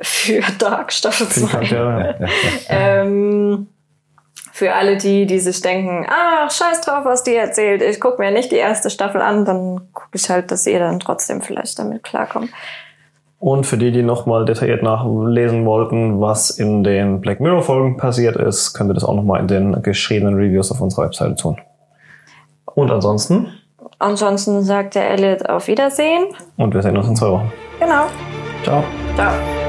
[0.00, 1.58] für Dark Staffel Für die 2.
[1.66, 2.28] Charaktere.
[2.68, 3.68] Ähm,
[4.56, 8.30] für alle die, die sich denken, ah, scheiß drauf, was die erzählt, ich gucke mir
[8.30, 12.02] nicht die erste Staffel an, dann gucke ich halt, dass ihr dann trotzdem vielleicht damit
[12.02, 12.48] klarkommt.
[13.38, 18.72] Und für die, die nochmal detailliert nachlesen wollten, was in den Black Mirror-Folgen passiert ist,
[18.72, 21.60] könnt ihr das auch nochmal in den geschriebenen Reviews auf unserer Webseite tun.
[22.64, 23.52] Und ansonsten,
[23.98, 26.28] Ansonsten sagt der Elliot auf Wiedersehen.
[26.56, 27.52] und wir sehen uns in zwei Wochen.
[27.78, 28.06] Genau.
[28.62, 28.82] Ciao.
[29.16, 29.65] Ciao.